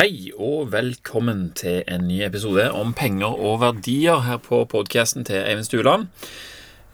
[0.00, 5.42] Hei og velkommen til en ny episode om penger og verdier her på podkasten til
[5.42, 6.06] Eivind Stuland.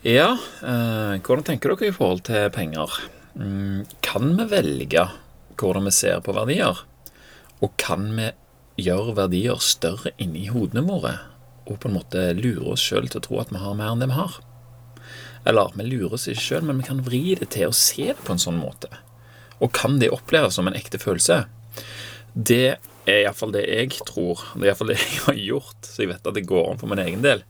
[0.03, 2.90] Ja, eh, hvordan tenker dere i forhold til penger?
[3.38, 5.04] Mm, kan vi velge
[5.54, 6.80] hvordan vi ser på verdier?
[7.62, 8.32] Og kan vi
[8.89, 11.14] gjøre verdier større inni hodene våre?
[11.70, 14.02] Og på en måte lure oss sjøl til å tro at vi har mer enn
[14.02, 14.34] det vi har?
[15.46, 18.18] Eller vi lurer oss ikke sjøl, men vi kan vri det til å se det
[18.27, 18.91] på en sånn måte.
[19.62, 21.45] Og kan det oppleves som en ekte følelse?
[22.34, 24.43] Det er iallfall det jeg tror.
[24.54, 26.90] Det er iallfall det jeg har gjort, så jeg vet at det går an for
[26.93, 27.44] min egen del.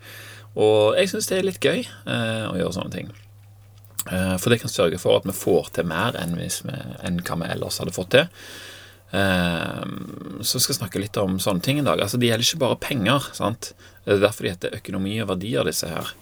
[0.56, 3.10] Og jeg syns det er litt gøy eh, å gjøre sånne ting.
[4.06, 6.48] Eh, for det kan sørge for at vi får til mer enn, vi,
[7.04, 8.30] enn hva vi ellers hadde fått til.
[9.16, 9.84] Eh,
[10.42, 12.00] så jeg snakke litt om sånne ting i dag.
[12.00, 13.30] Altså, Det gjelder ikke bare penger.
[13.36, 13.74] sant?
[14.04, 16.12] Det er derfor de heter økonomi og verdier, disse her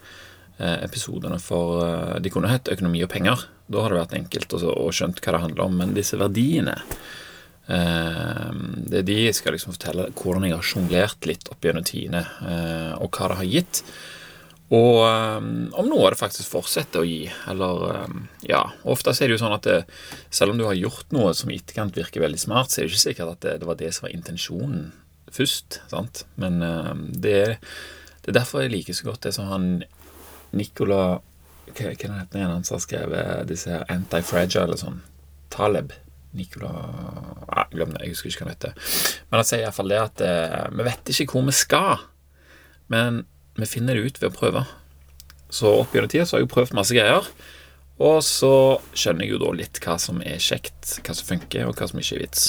[0.58, 1.38] eh, episodene.
[1.40, 3.46] For eh, de kunne hett økonomi og penger.
[3.68, 5.78] Da hadde det vært enkelt å skjønt hva det handler om.
[5.78, 6.78] Men disse verdiene
[7.66, 12.20] det er de skal liksom fortelle hvordan jeg har sjonglert litt opp gjennom tidene,
[13.00, 13.80] og hva det har gitt.
[14.74, 17.22] Og om noe det faktisk fortsetter å gi.
[17.48, 18.08] Eller
[18.48, 19.78] ja, ofte er det jo sånn at det,
[20.28, 22.92] selv om du har gjort noe som i etterkant virker veldig smart, så er det
[22.92, 24.86] ikke sikkert at det, det var det som var intensjonen
[25.34, 25.80] først.
[25.90, 26.24] sant?
[26.40, 26.60] Men
[27.12, 27.58] det,
[28.22, 29.68] det, er derfor jeg liker så godt det som han
[30.54, 31.18] Nicola
[31.74, 35.00] Hva er det han som har skrevet disse her Anti-Fragile eller sånn?
[35.54, 35.94] Taleb.
[36.34, 36.70] Nicola
[37.44, 38.94] Nei, glem det, jeg husker ikke hva han heter.
[39.28, 42.06] Men han sier iallfall det at eh, vi vet ikke hvor vi skal,
[42.92, 43.22] men
[43.58, 44.64] vi finner det ut ved å prøve.
[45.54, 47.28] Så opp gjennom tida så har jeg prøvd masse greier.
[48.02, 48.54] Og så
[48.96, 52.00] skjønner jeg jo da litt hva som er kjekt, hva som funker, og hva som
[52.00, 52.46] ikke er vits.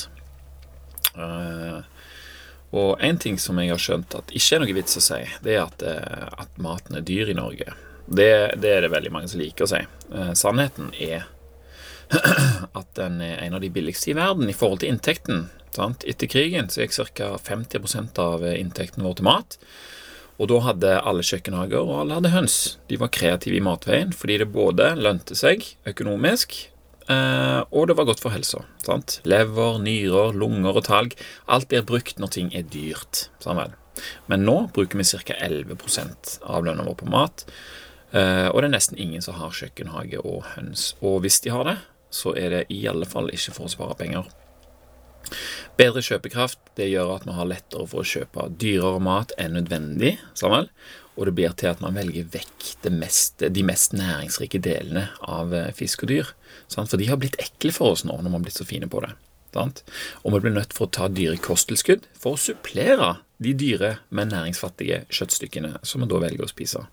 [1.15, 1.85] Uh,
[2.75, 5.53] og en ting som jeg har skjønt at ikke er noe vits å si, det
[5.53, 7.77] er at, uh, at maten er dyr i Norge.
[8.05, 9.83] Det, det, er det veldig mange som liker å si.
[10.09, 11.29] Uh, sannheten er
[12.79, 15.47] at den er en av de billigste i verden i forhold til inntekten.
[15.75, 16.05] Sant?
[16.07, 17.35] Etter krigen så gikk ca.
[17.41, 19.57] 50% av inntekten vår til mat.
[20.35, 22.77] Og da hadde alle kjøkkenhager og alle hadde høns.
[22.89, 26.57] De var kreative i matveien fordi det både lønte seg økonomisk,
[27.07, 28.65] eh, og det var godt for helsa.
[28.83, 29.21] Sant?
[29.27, 31.15] Lever, nyrer, lunger og talg.
[31.47, 33.29] Alt blir brukt når ting er dyrt.
[33.43, 33.75] Sammen.
[34.27, 35.39] Men nå bruker vi ca.
[35.39, 35.79] 11
[36.43, 37.47] av lønna vår på mat.
[38.11, 40.93] Eh, og det er nesten ingen som har kjøkkenhage og høns.
[41.01, 41.77] Og hvis de har det,
[42.15, 44.27] så er det i alle fall ikke for å spare penger.
[45.79, 50.15] Bedre kjøpekraft det gjør at man har lettere for å kjøpe dyrere mat enn nødvendig.
[50.37, 50.69] Sammen.
[51.15, 55.71] Og det blir til at man velger vekk mest, de mest næringsrike delene av eh,
[55.75, 56.33] fisk og dyr.
[56.67, 56.91] Sant?
[56.91, 59.03] For de har blitt ekle for oss nå når man har blitt så fine på
[59.05, 59.13] det.
[59.55, 59.83] Sant?
[60.23, 64.31] Og vi blir nødt for å ta dyre kosttilskudd for å supplere de dyre, men
[64.31, 66.83] næringsfattige kjøttstykkene som vi da velger å spise.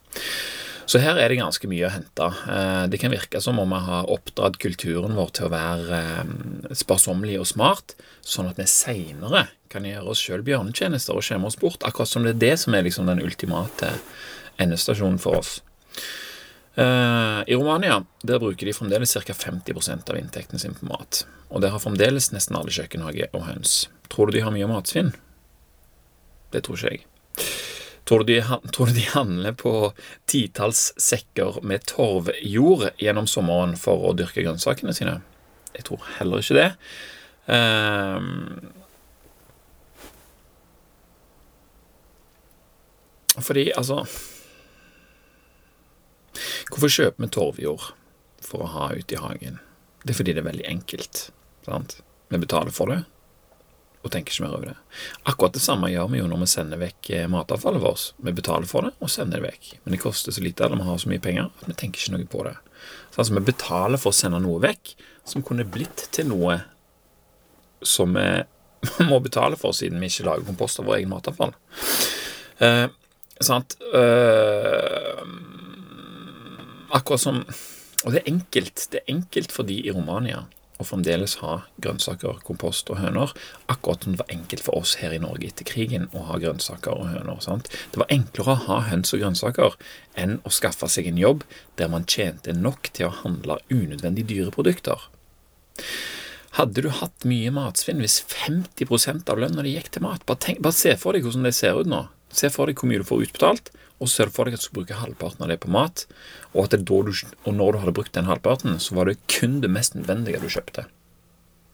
[0.86, 2.28] Så her er det ganske mye å hente.
[2.50, 6.32] Eh, det kan virke som om vi har oppdratt kulturen vår til å være eh,
[6.78, 7.94] sparsommelig og smart,
[8.26, 12.26] sånn at vi seinere kan gjøre oss sjøl bjørnetjenester og skjemme oss bort, akkurat som
[12.26, 13.94] det er det som er liksom den ultimate
[14.62, 15.60] endestasjonen for oss.
[16.74, 19.34] Eh, I Romania der bruker de fremdeles ca.
[19.34, 21.24] 50 av inntekten sin på mat.
[21.52, 23.86] Og der har fremdeles nesten alle kjøkkenhage og høns.
[24.12, 25.12] Tror du de har mye matsvinn?
[26.52, 27.06] Det tror ikke jeg.
[28.04, 28.42] Tror du, de,
[28.74, 29.92] tror du de handler på
[30.26, 35.20] titalls sekker med torvjord gjennom sommeren for å dyrke grønnsakene sine?
[35.76, 36.68] Jeg tror heller ikke det.
[37.46, 38.72] Um,
[43.38, 44.04] fordi, altså
[46.72, 47.88] Hvorfor kjøper vi torvjord
[48.42, 49.58] for å ha ute i hagen?
[50.02, 51.26] Det er fordi det er veldig enkelt.
[51.66, 51.98] Sant?
[52.32, 53.02] Vi betaler for det,
[54.02, 54.76] og tenker ikke mer over det.
[55.30, 58.06] Akkurat det samme gjør vi jo når vi sender vekk eh, matavfallet vårt.
[58.18, 59.68] Vi betaler for det og sender det vekk.
[59.84, 62.16] Men det koster så lite, eller vi har så mye penger, at vi tenker ikke
[62.16, 62.56] noe på det.
[63.12, 64.94] Så altså, vi betaler for å sende noe vekk
[65.28, 66.58] som kunne blitt til noe
[67.86, 68.26] som vi
[69.10, 71.54] må betale for, siden vi ikke lager kompost av vår egen matavfall.
[72.62, 72.88] Eh,
[73.38, 73.76] sant?
[73.94, 75.22] Eh,
[76.92, 77.44] akkurat som
[78.02, 78.88] Og det er enkelt.
[78.90, 80.40] Det er enkelt for de i Romania
[80.80, 83.32] og fremdeles ha grønnsaker, kompost og høner,
[83.70, 86.94] akkurat som det var enkelt for oss her i Norge etter krigen å ha grønnsaker
[86.96, 87.42] og høner.
[87.44, 87.70] Sant?
[87.92, 89.76] Det var enklere å ha høns og grønnsaker
[90.18, 91.46] enn å skaffe seg en jobb
[91.80, 95.08] der man tjente nok til å handle unødvendig dyre produkter.
[96.58, 100.26] Hadde du hatt mye matsvinn hvis 50 av lønna di gikk til mat?
[100.28, 102.04] Bare, tenk, bare se for deg hvordan det ser ut nå.
[102.32, 103.70] Se for deg hvor mye du får utbetalt,
[104.02, 106.06] og ser for deg at du skal bruke halvparten av det på mat.
[106.52, 109.70] Og, at du, og når du hadde brukt den halvparten, så var det kun det
[109.70, 110.88] mest nødvendige du kjøpte.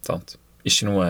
[0.06, 0.36] Sant?
[0.68, 1.06] Ikke noe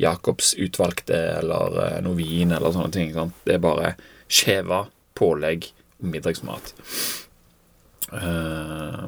[0.00, 3.12] Jacobs utvalgte eller eh, noe vin eller sånne ting.
[3.14, 3.36] Sant?
[3.46, 3.94] Det er bare
[4.26, 5.70] skjeva, pålegg
[6.00, 6.74] og middagsmat.
[8.06, 9.06] Uh,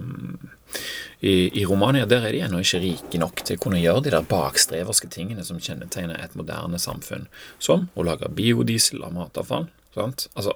[1.21, 4.15] i, I Romania der er de ennå ikke rike nok til å kunne gjøre de
[4.15, 7.27] der bakstreverske tingene som kjennetegner et moderne samfunn,
[7.59, 9.67] som å lage biodiesel av matavfall.
[9.97, 10.29] Sant?
[10.39, 10.55] Altså,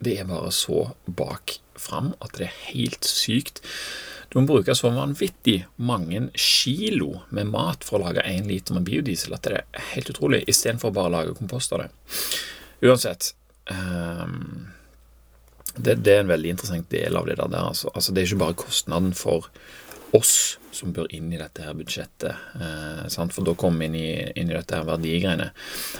[0.00, 3.60] det er bare så bak fram at det er helt sykt.
[4.28, 8.86] Du må bruke så vanvittig mange kilo med mat for å lage én liter med
[8.88, 11.90] biodiesel at det er helt utrolig, istedenfor bare å lage kompost av det.
[12.84, 13.32] Uansett
[13.72, 14.68] um,
[15.76, 17.58] det, det, er en veldig interessant del av det der.
[17.60, 17.90] Altså.
[17.94, 18.12] altså.
[18.12, 19.48] Det er ikke bare kostnaden for
[20.16, 22.36] oss som bør inn i dette her budsjettet.
[22.60, 24.10] Eh, for da kommer vi inn i,
[24.40, 25.50] inn i dette her verdigreiene.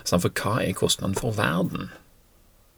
[0.02, 0.22] Sant?
[0.24, 1.90] For hva er kostnaden for verden?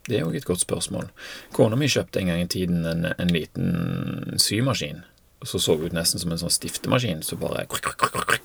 [0.09, 1.11] Det er jo et godt spørsmål.
[1.55, 5.05] Kona mi kjøpte en gang i tiden en, en liten symaskin.
[5.47, 7.23] Så så ut nesten som en sånn stiftemaskin.
[7.25, 7.67] Så bare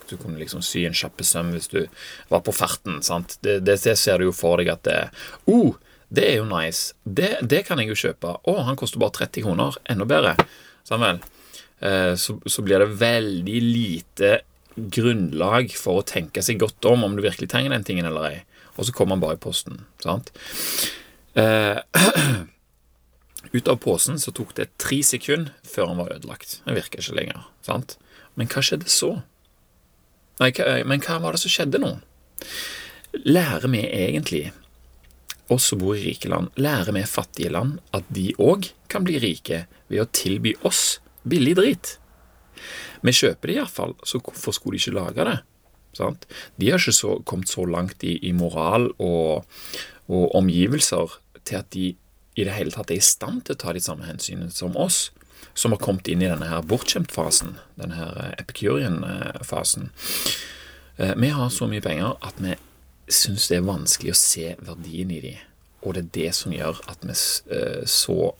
[0.08, 1.86] Du kunne liksom sy en kjappe søm hvis du
[2.28, 3.02] var på farten.
[3.02, 3.38] sant?
[3.40, 5.00] Det, det, det ser du jo for deg at det
[5.46, 5.74] oh,
[6.08, 6.94] det er jo nice.
[7.02, 8.36] Det, det kan jeg jo kjøpe.
[8.46, 9.80] Å, han koster bare 30 kroner.
[9.90, 10.36] Enda bedre.
[10.86, 11.18] Sånn.
[11.80, 14.32] Eh, så, så, blir det veldig lite
[14.76, 18.36] grunnlag for å tenke seg godt om om du virkelig trenger den tingen eller ei.
[18.76, 19.84] Og så kommer han bare i posten.
[20.02, 20.32] sant?
[21.36, 21.80] Eh,
[23.56, 26.60] ut av posen så tok det tre sekunder før han var ødelagt.
[26.66, 27.48] Den virker ikke lenger.
[27.64, 27.96] sant?
[28.36, 29.14] Men hva skjedde så?
[30.40, 31.96] Nei, hva, men hva var det som skjedde nå?
[33.24, 34.44] Lærer vi egentlig,
[35.48, 39.16] oss som bor i rike land, lærer vi fattige land at de òg kan bli
[39.22, 41.96] rike ved å tilby oss billig drit.
[43.04, 45.36] Vi kjøper det iallfall, så hvorfor skulle de ikke lage det?
[45.96, 46.26] Sant?
[46.60, 49.46] De har ikke så, kommet så langt i, i moral og,
[50.08, 51.94] og, omgivelser til at de
[52.36, 55.10] i det hele tatt er i stand til å ta de samme hensynene som oss,
[55.56, 59.88] som har kommet inn i denne her bortskjemt-fasen, denne her eh, epicurian-fasen.
[61.00, 62.52] Eh, vi har så mye penger at vi
[63.08, 65.32] syns det er vanskelig å se verdien i de,
[65.80, 67.16] og det er det som gjør at vi
[67.56, 68.34] eh, så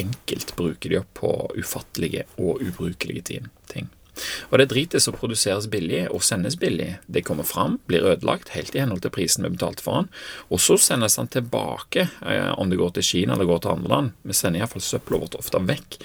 [0.00, 3.22] enkelt bruker de opp på ufattelige og ubrukelige
[3.70, 3.90] ting.
[4.50, 8.74] Og det dritet som produseres billig og sendes billig, det kommer fram, blir ødelagt helt
[8.76, 10.10] i henhold til prisen vi betalte for den,
[10.54, 13.90] og så sendes den tilbake, eh, om det går til Kina eller går til andre
[13.90, 14.12] land.
[14.22, 15.98] Vi sender iallfall søppelet vårt ofte vekk.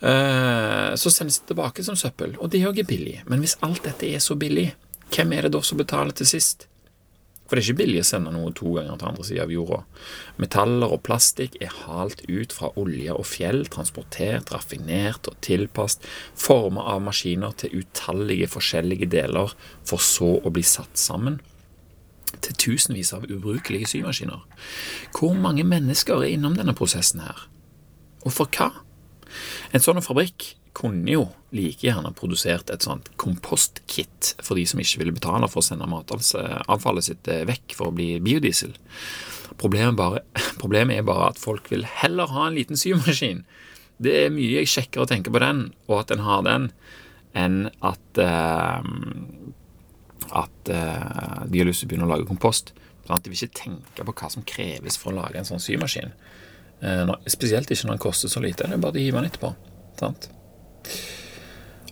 [0.00, 3.22] Eh, så sendes det tilbake som søppel, og det er jo billig.
[3.26, 4.70] Men hvis alt dette er så billig,
[5.10, 6.69] hvem er det da som betaler til sist?
[7.50, 9.80] For det er ikke billig å sende noe to ganger til andre sida av jorda.
[10.38, 16.06] Metaller og plastikk er halt ut fra olje og fjell, transportert, raffinert og tilpasset,
[16.38, 19.50] formet av maskiner til utallige forskjellige deler,
[19.82, 21.40] for så å bli satt sammen
[22.38, 24.46] til tusenvis av ubrukelige symaskiner.
[25.10, 27.48] Hvor mange mennesker er innom denne prosessen her?
[28.22, 28.70] Og for hva?
[29.74, 31.24] En sånn fabrikk kunne jo
[31.56, 35.88] like gjerne produsert et sånt kompostkit for de som ikke ville betale for å sende
[35.90, 38.74] matavfallet sitt eh, vekk for å bli biodiesel.
[39.60, 40.22] Problemet, bare,
[40.62, 43.44] problemet, er bare at folk vil heller ha en liten symaskin.
[44.00, 46.70] Det er mye jeg sjekker å tenke på den, og at en har den,
[47.36, 48.80] enn at uh,
[50.30, 52.72] at uh, de har lyst til å begynne å lage kompost.
[53.06, 56.14] Sånn de vil ikke tenke på hva som kreves for å lage en sånn symaskin.
[56.80, 58.68] Uh, spesielt ikke når den koster så lite.
[58.68, 59.52] Det er bare å hive den etterpå.
[60.00, 60.30] Sant?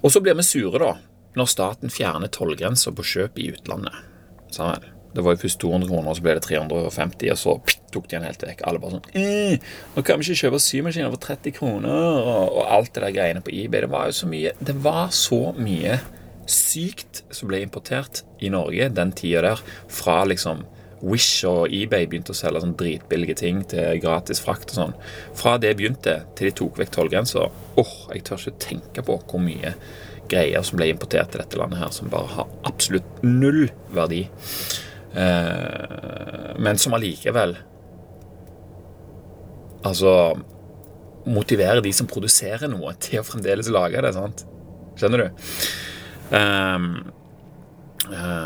[0.03, 0.93] Og så blir vi sure, da,
[1.39, 4.05] når staten fjerner tollgrensa på kjøp i utlandet.
[4.55, 4.95] Sammen.
[5.15, 7.55] Det var jo først 200 kroner, så ble det 350, og så
[7.95, 8.61] tok de den helt vekk.
[8.69, 12.93] Alle bare sånn «Eh, Nå kan vi ikke kjøpe symaskiner for 30 kroner, og, alt
[12.95, 13.87] det der greiene på eBay.
[13.87, 15.99] Det var jo så mye Det var så mye
[16.49, 20.63] sykt som ble importert i Norge den tida der, fra liksom
[21.03, 24.97] Wish og eBay begynte å selge sånn dritbillige ting til gratis frakt og sånn.
[25.39, 27.47] Fra det begynte til de tok vekk tollgrensa,
[27.79, 29.77] åh, jeg tør ikke tenke på hvor mye
[30.29, 34.25] greier som ble importert til dette landet her, som bare har absolutt null verdi.
[35.19, 37.55] Eh, men som allikevel
[39.89, 40.11] Altså
[41.25, 44.11] motiverer de som produserer noe, til å fremdeles lage det.
[44.17, 44.43] sant?
[44.99, 45.45] Skjønner du?
[46.35, 46.89] Um,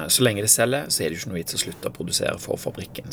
[0.08, 2.38] så lenge det selger, så er det jo ikke noe vits å slutte å produsere
[2.42, 3.12] for fabrikken.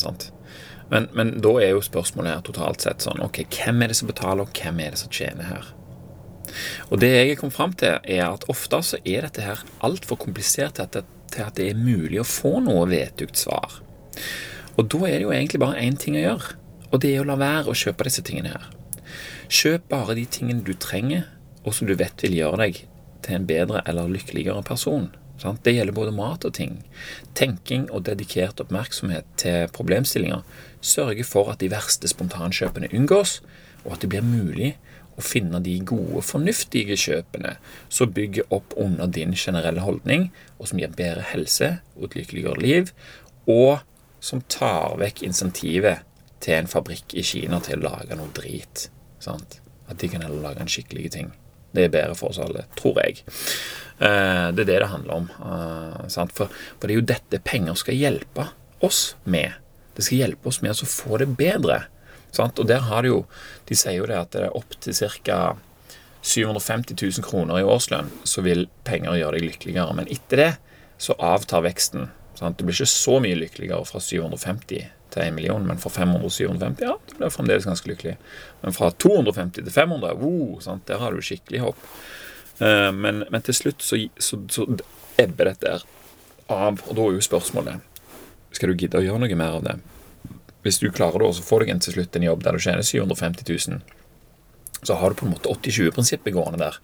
[0.90, 4.10] Men, men, da er jo spørsmålet her totalt sett sånn Ok, hvem er det som
[4.10, 5.68] betaler, og hvem er det som tjener her?
[6.90, 10.80] Og det jeg kom fram til, er at ofte så er dette her altfor komplisert
[10.80, 13.80] til at, til at det er mulig å få noe vetugt svar.
[14.80, 16.56] Og da er det jo egentlig bare én ting å gjøre,
[16.90, 18.70] og det er å la være å kjøpe disse tingene her.
[19.50, 21.28] Kjøp bare de tingene du trenger,
[21.66, 22.84] og som du vet vil gjøre deg
[23.26, 25.10] til en bedre eller lykkeligere person.
[25.40, 26.82] Det gjelder både mat og ting.
[27.38, 30.44] Tenking og dedikert oppmerksomhet til problemstillinger
[30.82, 33.40] sørger for at de verste spontankjøpene unngås,
[33.86, 34.74] og at det blir mulig
[35.20, 37.56] å finne de gode, fornuftige kjøpene
[37.92, 40.30] som bygger opp under din generelle holdning,
[40.60, 42.94] og som gir bedre helse og et lykkeligere liv,
[43.48, 43.84] og
[44.24, 46.06] som tar vekk insentivet
[46.44, 48.88] til en fabrikk i Kina til å lage noe drit.
[49.24, 49.60] Sant?
[49.90, 51.32] At de kan heller lage en skikkelig ting.
[51.72, 53.22] Det er bedre for oss alle, tror jeg.
[54.00, 55.30] Eh, det er det det handler om.
[55.40, 58.48] Eh, for, det er jo dette penger skal hjelpe
[58.86, 59.58] oss med.
[59.96, 61.84] Det skal hjelpe oss med å få det bedre.
[62.40, 63.24] Og der har det jo
[63.66, 65.58] De sier jo det at det er opp til ca.
[66.22, 69.94] 750 000 kroner i årslønn, så vil penger gjøre deg lykkeligere.
[69.96, 70.50] Men etter det
[71.00, 72.10] så avtar veksten.
[72.36, 72.58] Sant?
[72.60, 76.50] Du blir ikke så mye lykkeligere fra 750 til 1 million, men fra 500 til
[76.50, 78.16] 750, ja, det blir fremdeles ganske lykkelig.
[78.64, 80.86] Men fra 250 til 500, wow, sant?
[80.90, 81.86] der har du skikkelig hopp.
[82.60, 84.66] Uh, men, men, til slutt så, så, så
[85.20, 85.78] ebber dette
[86.50, 87.86] av, og da er jo spørsmålet
[88.58, 89.78] Skal du gidde å gjøre noe mer av det?
[90.66, 93.48] Hvis du klarer det, så får du til slutt en jobb der du tjener 750
[93.70, 93.82] 000
[94.82, 96.78] så har du på en måte 80-20-prinsippet gående der.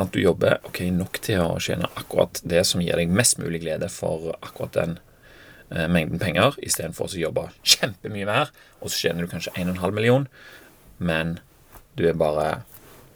[0.00, 3.60] At du jobber ok, nok til å tjene akkurat det som gir deg mest mulig
[3.64, 4.96] glede for akkurat den
[5.74, 10.28] eh, mengden penger, istedenfor å jobbe kjempemye mer, og så tjener du kanskje 1,5 million,
[10.98, 11.38] men
[11.98, 12.64] du er bare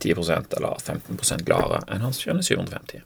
[0.02, 3.02] 10% eller 15% gladere enn han som tjener 750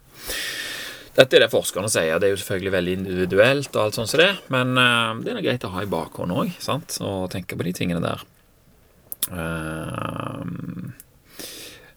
[1.13, 2.17] dette er det forskerne sier.
[2.17, 5.43] Det er jo selvfølgelig veldig individuelt, og alt sånt som det, men uh, det er
[5.45, 6.55] greit å ha i bakhånd òg,
[7.05, 8.23] og tenke på de tingene der.
[9.29, 10.41] Uh,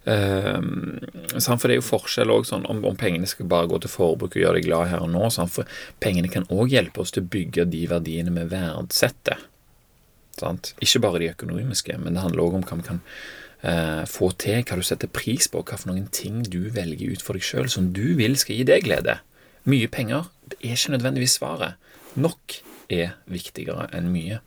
[0.06, 1.00] Um,
[1.34, 4.36] for det er jo forskjell også, sånn, om, om, pengene skal bare gå til forbruk
[4.36, 5.24] og gjøre deg glad her og nå.
[5.34, 5.52] Sant?
[5.56, 9.42] For pengene kan òg hjelpe oss til å bygge de verdiene vi verdsetter.
[10.38, 10.74] Sant?
[10.84, 14.62] Ikke bare de økonomiske, men det handler òg om hva vi kan uh, få til,
[14.62, 17.72] hva du setter pris på, hva for noen ting du velger ut for deg sjøl
[17.72, 19.18] som du vil skal gi deg glede.
[19.66, 21.80] Mye penger det er ikke nødvendigvis svaret.
[22.14, 22.60] Nok
[22.94, 24.38] er viktigere enn mye.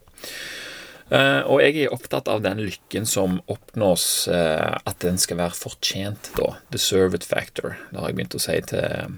[1.09, 5.57] Uh, og jeg er opptatt av den lykken som oppnås, uh, at den skal være
[5.57, 6.53] fortjent, da.
[6.69, 6.77] the
[7.15, 7.77] it factor.
[7.89, 9.15] Det har jeg begynt å si til,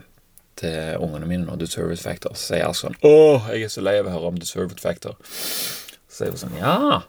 [0.56, 1.58] til ungene mine nå.
[1.60, 2.32] Deserve it factor.
[2.32, 3.16] Så sier jeg sånn Å,
[3.52, 5.18] jeg er så lei av å høre om the it factor.
[5.28, 7.02] Så sier hun sånn Ja.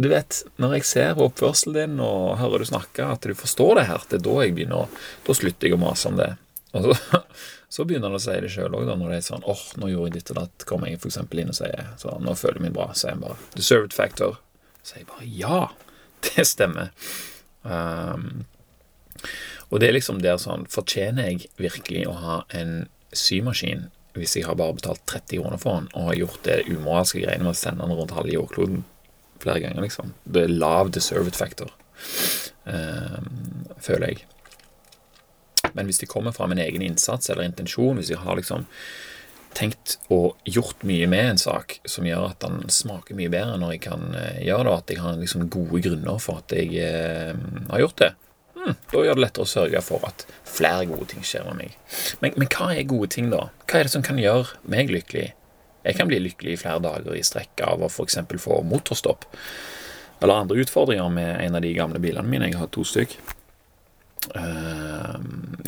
[0.00, 3.88] Du vet, når jeg ser oppførselen din og hører du snakke, at du forstår det
[3.90, 6.30] her, det er da jeg begynner å Da slutter jeg å mase om det.
[6.72, 7.18] Og så
[7.72, 9.88] så begynner han å si det sjøl òg, når det er sånn åh, oh, nå
[9.88, 10.64] gjorde jeg ditt og datt.
[10.68, 11.16] Kommer jeg f.eks.
[11.24, 12.90] inn og sier så nå føler jeg meg bra.
[12.92, 14.36] Sier han bare 'deserved factor'.
[14.84, 15.60] Sier jeg bare ja,
[16.26, 16.90] det stemmer.
[17.64, 18.44] Um,
[19.70, 23.86] og det er liksom der sånn Fortjener jeg virkelig å ha en symaskin
[24.18, 27.46] hvis jeg har bare betalt 30 kroner for den, og har gjort det umoralske greiene
[27.46, 28.82] med å sende den rundt halve jordkloden
[29.40, 30.12] flere ganger, liksom?
[30.28, 31.72] Det er lav deserved factor,
[32.68, 34.26] um, føler jeg.
[35.76, 38.66] Men hvis de kommer fra min egen innsats eller intensjon, hvis jeg har liksom
[39.52, 43.74] tenkt og gjort mye med en sak som gjør at den smaker mye bedre når
[43.74, 46.72] jeg kan uh, gjøre det, og at jeg har liksom gode grunner for at jeg
[46.80, 47.36] eh,
[47.68, 48.10] har gjort det,
[48.56, 51.76] hmm, da gjør det lettere å sørge for at flere gode ting skjer med meg.
[52.24, 53.50] Men, men, hva er gode ting, da?
[53.66, 55.28] Hva er det som kan gjøre meg lykkelig?
[55.82, 58.20] Jeg kan bli lykkelig i flere dager i strekk av å f.eks.
[58.40, 59.26] få motorstopp
[60.22, 62.46] eller andre utfordringer med en av de gamle bilene mine.
[62.46, 63.16] Jeg har to stykk.
[64.36, 64.91] Uh,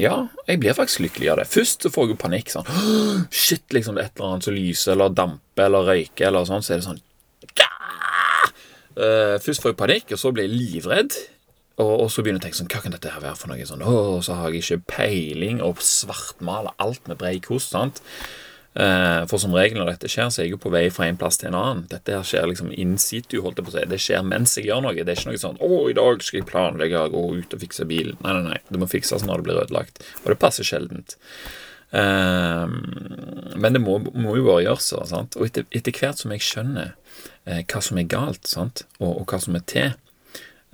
[0.00, 0.14] ja,
[0.48, 1.48] jeg blir faktisk lykkelig av det.
[1.50, 2.50] Først så får jeg jo panikk.
[2.52, 2.70] sånn
[3.44, 6.64] Shit, liksom det er et eller annet som lyser eller damper eller røyker, eller sånn,
[6.64, 7.02] så er det sånn
[8.98, 11.18] uh, Først får jeg panikk, og så blir jeg livredd.
[11.82, 13.64] Og, og, så begynner jeg å tenke sånn Hva kan dette her være for noe?
[13.66, 17.74] Sånn, Å, så har jeg ikke peiling, og svartmaler alt med brei kost.
[17.74, 18.02] sant?
[18.74, 21.18] Eh, for som regel når dette skjer, så er jeg jo på vei fra en
[21.18, 21.82] plass til en annen.
[21.92, 23.84] Dette her skjer liksom in situ, holdt jeg på å si.
[23.90, 24.96] Det skjer mens jeg gjør noe.
[24.98, 27.62] Det er ikke noe sånn 'Å, i dag skal jeg planlegge å gå ut og
[27.62, 28.18] fikse bilen'.
[28.24, 28.58] Nei, nei, nei.
[28.70, 30.02] Det må fikses når det blir ødelagt.
[30.24, 31.16] Og det passer sjeldent.
[31.94, 32.66] Uh,
[33.54, 34.90] men det må, må, jo bare gjøres.
[35.06, 35.36] Sant?
[35.38, 36.96] Og etter, etter, hvert som jeg skjønner
[37.46, 38.88] uh, hva som er galt, sant?
[38.98, 39.94] Og, og hva som er til,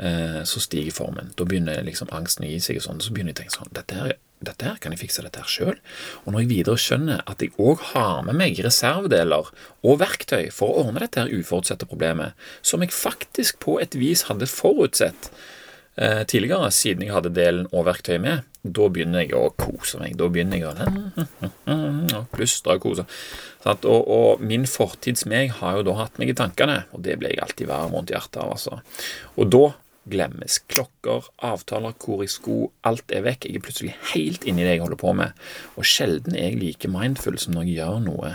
[0.00, 1.26] så stiger formen.
[1.36, 3.74] Da begynner liksom angsten å gi seg, og sånn, så begynner jeg å tenke sånn
[3.76, 4.14] Dette her
[4.44, 5.78] dette her, kan jeg fikse dette her sjøl?
[6.24, 9.50] Og når jeg videre skjønner at jeg òg har med meg reservedeler
[9.84, 14.26] og verktøy for å ordne dette her uforutsette problemet, som jeg faktisk på et vis
[14.30, 15.30] hadde forutsett
[16.00, 20.16] eh, tidligere, siden jeg hadde delen og verktøyet med, da begynner jeg å kose meg.
[20.20, 23.06] Da begynner jeg å plystre og kose.
[23.64, 27.32] Og, og, min fortids meg har jo da hatt meg i tankene, og det ble
[27.32, 28.52] jeg alltid varm rundt hjertet av.
[28.56, 28.80] altså.
[29.36, 29.64] Og da
[30.12, 30.58] glemmes.
[30.70, 33.46] Klokker, avtaler, hvor jeg sko, alt er vekk.
[33.48, 35.36] Jeg er plutselig helt inni det jeg holder på med.
[35.76, 38.32] Og sjelden er jeg like mindful som når jeg gjør noe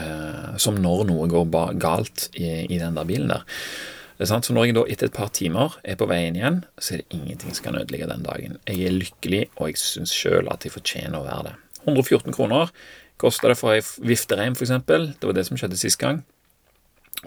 [0.00, 3.44] uh, Som når noe går galt i, i, den der bilen der.
[4.16, 7.02] Så når jeg da etter et par timer er på vei inn igjen, så er
[7.02, 8.56] det ingenting som kan ødelegge den dagen.
[8.64, 11.58] Jeg er lykkelig, og jeg syns sjøl at jeg fortjener å være det.
[11.84, 12.72] 114 kroner
[13.20, 14.72] kosta det for ei viftereim, f.eks.
[14.88, 16.22] Det var det som skjedde sist gang.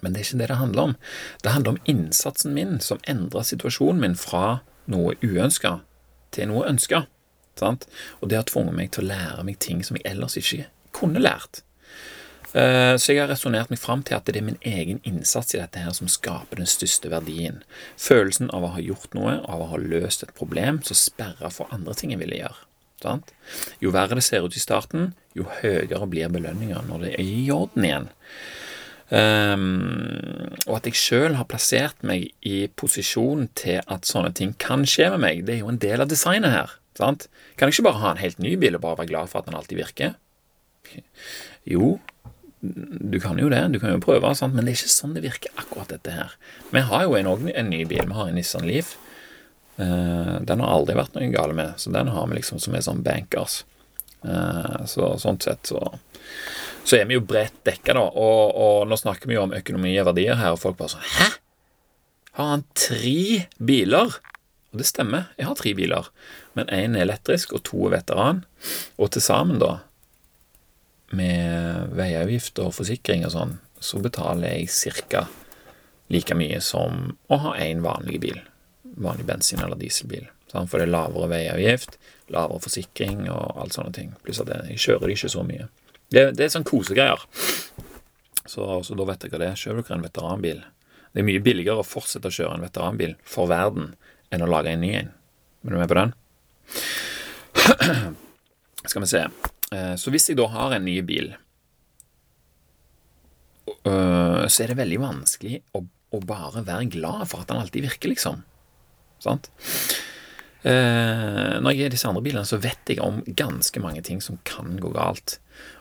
[0.01, 0.98] Men det er ikke det det handler om.
[1.43, 5.79] Det handler om innsatsen min som endrer situasjonen min fra noe uønska
[6.36, 7.05] til noe ønska.
[7.60, 11.19] Og det har tvunget meg til å lære meg ting som jeg ellers ikke kunne
[11.19, 11.63] lært.
[12.53, 15.60] Eh, så jeg har resonnert meg fram til at det er min egen innsats i
[15.60, 17.62] dette her som skaper den største verdien.
[18.00, 21.69] Følelsen av å ha gjort noe, av å ha løst et problem som sperrer for
[21.75, 22.65] andre ting jeg ville gjøre.
[23.03, 23.29] Sant?
[23.79, 27.46] Jo verre det ser ut i starten, jo høyere blir belønninga når det er i
[27.53, 28.10] orden igjen.
[29.10, 34.86] Um, og at jeg sjøl har plassert meg i posisjon til at sånne ting kan
[34.86, 36.75] skje med meg, det er jo en del av designet her.
[37.00, 37.25] Sant?
[37.58, 39.50] Kan jeg ikke bare ha en helt ny bil og bare være glad for at
[39.50, 40.18] den alltid virker?
[41.70, 42.00] Jo,
[42.62, 44.56] du kan jo det, du kan jo prøve, sant?
[44.56, 46.34] men det er ikke sånn det virker, akkurat dette her.
[46.74, 48.96] Vi har jo en, en ny bil, vi har en Nissan Leaf.
[49.78, 52.84] Uh, den har aldri vært noe gale med, så den har vi liksom som er
[52.84, 53.62] sånn bankers.
[54.25, 55.84] Uh, så sånn sett så
[56.89, 58.05] så er vi jo bredt dekka, da.
[58.08, 61.05] Og, og, nå snakker vi jo om økonomi og verdier her, og folk bare sånn
[61.19, 61.27] Hæ?
[62.39, 64.15] Har han tre biler?
[64.72, 66.10] Og det stemmer, jeg har tre biler.
[66.58, 68.43] Men én er elektrisk, og to er veteran.
[68.98, 69.79] Og til sammen, da,
[71.13, 75.27] med veiavgift og forsikring og sånn, så betaler jeg ca.
[76.10, 78.39] like mye som å ha én vanlig bil.
[78.98, 80.29] Vanlig bensin- eller dieselbil.
[80.50, 82.00] For det er lavere veiavgift,
[82.34, 84.15] lavere forsikring og alt sånne ting.
[84.24, 85.67] Pluss at jeg kjører de ikke så mye.
[86.10, 87.22] Det, det er sånn kosegreier.
[88.50, 89.60] Så, så, da vet jeg hva det er.
[89.60, 90.63] Kjøper dere en veteranbil.
[91.13, 93.94] Det er mye billigere å fortsette å kjøre en veteranbil for verden
[94.34, 95.12] enn å lage en ny en.
[95.66, 96.16] Er du med på den?
[98.89, 99.24] Skal vi se.
[99.75, 101.32] Eh, så hvis jeg da har en ny bil,
[103.70, 107.86] øh, så er det veldig vanskelig å, å bare være glad for at den alltid
[107.89, 108.42] virker, liksom.
[109.22, 109.51] Sant?
[110.60, 114.24] Eh, når jeg er i disse andre bilene, så vet jeg om ganske mange ting
[114.24, 115.38] som kan gå galt.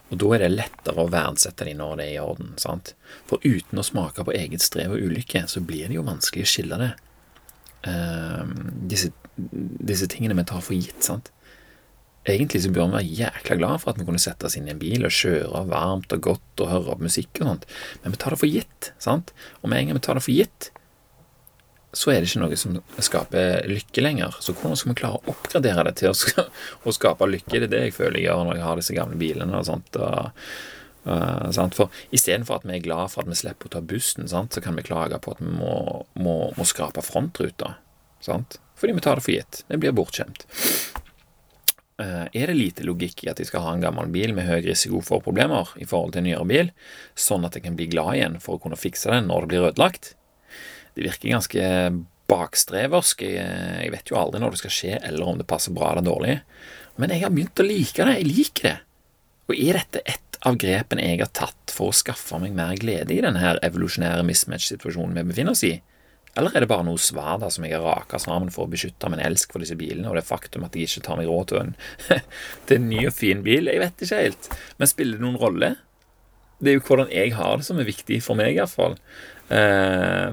[0.09, 2.55] Og da er det lettere å verdsette dem når det er i orden.
[2.61, 2.95] sant?
[3.29, 6.53] For uten å smake på eget strev og ulykke, så blir det jo vanskelig å
[6.53, 6.93] skille det.
[7.87, 8.49] Uh,
[8.91, 11.03] disse, disse, tingene vi tar for gitt.
[11.05, 11.29] sant?
[12.29, 14.73] Egentlig så bør vi være jækla glad for at vi kunne sette oss inn i
[14.75, 17.69] en bil og kjøre varmt og godt og høre opp musikk og sånt,
[18.03, 18.91] men vi tar det for gitt.
[19.00, 19.33] sant?
[19.62, 20.71] Og med en gang vi tar det for gitt,
[21.97, 24.35] så er det ikke noe som skaper lykke lenger.
[24.45, 27.54] Så hvordan skal vi klare å oppgradere det til å, skape lykke?
[27.54, 29.97] Det er det jeg føler jeg gjør når jeg har disse gamle bilene og sånt.
[29.97, 30.45] Og,
[31.09, 31.78] uh, sant?
[31.78, 34.52] For istedenfor at vi er glad for at vi slipper å ta bussen, sant?
[34.52, 35.79] så kan vi klage på at vi må,
[36.20, 37.79] må, må skrape frontruta.
[38.24, 38.61] Sant?
[38.79, 39.62] Fordi vi tar det for gitt.
[39.72, 40.44] Vi blir bortskjemt.
[41.98, 44.61] Uh, er det lite logikk i at jeg skal ha en gammel bil med høy
[44.68, 46.70] risiko for problemer i forhold til en nyere bil,
[47.18, 49.70] sånn at jeg kan bli glad igjen for å kunne fikse den når det blir
[49.72, 50.12] ødelagt?
[50.99, 51.67] Det virker ganske
[52.29, 53.23] bakstreversk.
[53.23, 56.41] Jeg, vet jo aldri når det skal skje, eller om det passer bra eller dårlig.
[56.99, 58.17] Men jeg har begynt å like det.
[58.19, 58.79] Jeg liker det.
[59.49, 63.15] Og er dette et av grepene jeg har tatt for å skaffe meg mer glede
[63.15, 65.77] i denne her evolusjonære mismatch-situasjonen vi befinner oss i?
[66.39, 69.09] Eller er det bare noe svar da som jeg har raka sammen for å beskytte
[69.11, 71.63] min elsk for disse bilene, og det faktum at jeg ikke tar meg råd til
[71.63, 71.73] en,
[72.69, 73.71] til en ny og fin bil?
[73.71, 74.51] Jeg vet ikke helt.
[74.79, 75.73] Men spiller det noen rolle?
[76.59, 78.99] Det er jo hvordan jeg har det som er viktig for meg, iallfall.
[79.49, 80.29] Uh,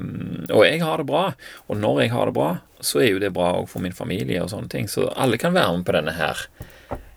[0.51, 1.25] og jeg har det bra.
[1.69, 2.49] Og når jeg har det bra,
[2.83, 4.89] så er jo det bra òg for min familie og sånne ting.
[4.91, 6.45] Så alle kan være med på denne her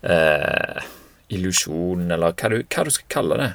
[0.06, 0.90] uh,
[1.34, 3.52] illusjonen, eller hva du, hva du, skal kalle det.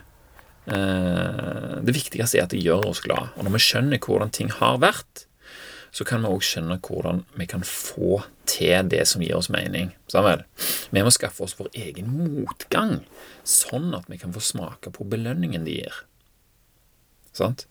[0.68, 3.32] Uh, det viktigste er at det gjør oss glad.
[3.38, 5.28] Og når vi skjønner hvordan ting har vært,
[5.94, 9.92] så kan vi òg skjønne hvordan vi kan få til det som gir oss mening.
[10.10, 10.42] Sammen.
[10.90, 13.04] Vi må skaffe oss vår egen motgang,
[13.46, 16.00] sånn at vi kan få smake på belønningen de gir.
[17.38, 17.68] Sant?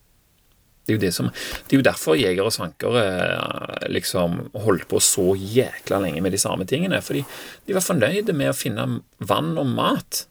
[0.82, 4.88] Det er, jo det, som, det er jo derfor jegere og sankere eh, liksom holdt
[4.90, 6.98] på så jækla lenge med de samme tingene.
[7.06, 7.22] Fordi
[7.68, 8.88] de var fornøyde med å finne
[9.22, 10.24] vann og mat.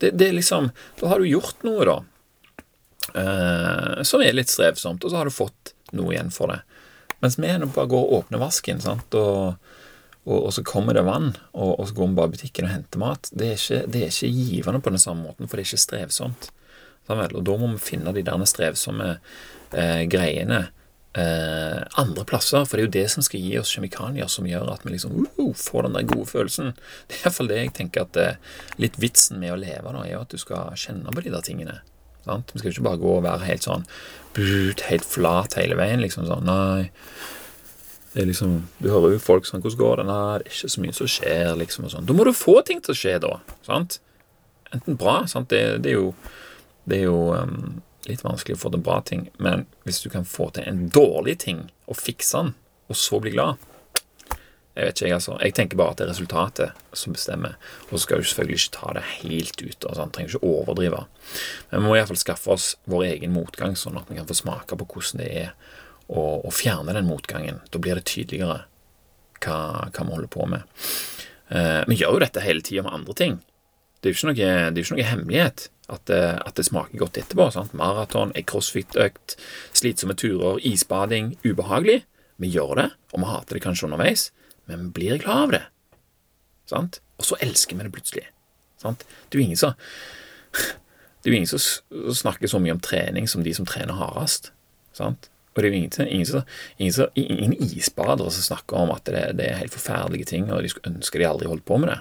[0.00, 0.68] Det, det er liksom
[1.00, 1.96] Da har du gjort noe, da,
[3.14, 6.60] eh, som er litt strevsomt, og så har du fått noe igjen for det.
[7.24, 9.56] Mens vi nå bare går og åpner vasken, sant, og,
[10.24, 12.74] og, og, så kommer det vann, og, og så går vi bare i butikken og
[12.76, 13.32] henter mat.
[13.32, 15.84] Det er, ikke, det er ikke givende på den samme måten, for det er ikke
[15.88, 16.52] strevsomt.
[17.08, 19.16] Og da må vi finne de der strevsomme
[19.72, 20.68] eh, greiene
[21.16, 24.70] eh, andre plasser, for det er jo det som skal gi oss kjemikalier som gjør
[24.74, 26.72] at vi liksom uh, får den der gode følelsen.
[27.08, 28.38] Det er iallfall det jeg tenker at eh,
[28.82, 31.44] litt vitsen med å leve da, er jo at du skal kjenne på de der
[31.46, 31.80] tingene.
[32.26, 32.52] Sant?
[32.54, 33.86] Vi skal ikke bare gå og være helt sånn
[34.36, 36.02] brut, helt flat hele veien.
[36.04, 36.90] liksom sånn, nei
[38.10, 40.74] det er liksom, Du hører jo folk sånn 'Hvordan går det?' 'Nei, det er ikke
[40.74, 41.84] så mye som skjer', liksom.
[41.84, 42.06] og sånn.
[42.06, 43.38] Da må du få ting til å skje, da.
[43.62, 44.00] sant?
[44.74, 45.26] Enten bra.
[45.26, 45.48] sant?
[45.48, 46.14] Det, det er jo
[46.88, 50.28] det er jo um, litt vanskelig å få til bra ting, men hvis du kan
[50.28, 52.54] få til en dårlig ting og fikse den,
[52.90, 53.60] og så bli glad
[54.74, 55.34] Jeg vet ikke, jeg, altså.
[55.42, 57.56] Jeg tenker bare at det er resultatet som bestemmer.
[57.88, 59.84] Og så skal du selvfølgelig ikke ta det helt ut.
[59.84, 61.00] og sånn, Trenger ikke overdrive.
[61.68, 64.78] Men vi må iallfall skaffe oss vår egen motgang, sånn at vi kan få smake
[64.78, 65.50] på hvordan det er
[66.10, 67.60] å fjerne den motgangen.
[67.74, 68.62] Da blir det tydeligere
[69.42, 69.58] hva,
[69.90, 70.80] hva vi holder på med.
[71.50, 73.38] Eh, vi gjør jo dette hele tida med andre ting.
[74.00, 77.50] Det er jo ikke ikke noe hemmelighet at det, at det, smaker godt etterpå.
[77.52, 77.74] sant?
[77.76, 79.36] Maraton, ei crossfit-økt,
[79.76, 81.34] slitsomme turer, isbading.
[81.44, 82.04] Ubehagelig.
[82.40, 84.30] Vi gjør det, og vi hater det kanskje underveis,
[84.70, 85.64] men vi blir glad av det.
[86.70, 87.00] Sant?
[87.20, 88.24] Og så elsker vi det plutselig.
[88.80, 89.04] Sant?
[89.28, 89.74] Det er jo ingen som
[91.20, 94.54] det er jo ingen som snakker så mye om trening som de som trener hardest.
[94.96, 95.28] Sant?
[95.52, 96.44] Og det er jo ingen, ingen,
[96.78, 100.70] ingen, ingen isbadere som snakker om at det, det, er helt forferdelige ting, og de
[100.72, 101.98] skulle ønske de aldri holdt på med det.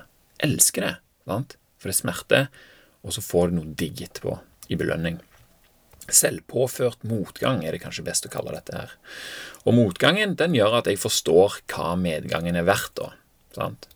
[0.48, 0.94] Elsker det.
[1.28, 1.58] Sant?
[1.80, 2.44] For det er smerte,
[3.08, 4.36] og så får du noe digg etterpå,
[4.70, 5.20] i belønning.
[6.10, 8.92] Selvpåført motgang er det kanskje best å kalle dette her.
[9.66, 13.14] Og motgangen den gjør at jeg forstår hva medgangen er verdt, da.
[13.56, 13.90] Sant?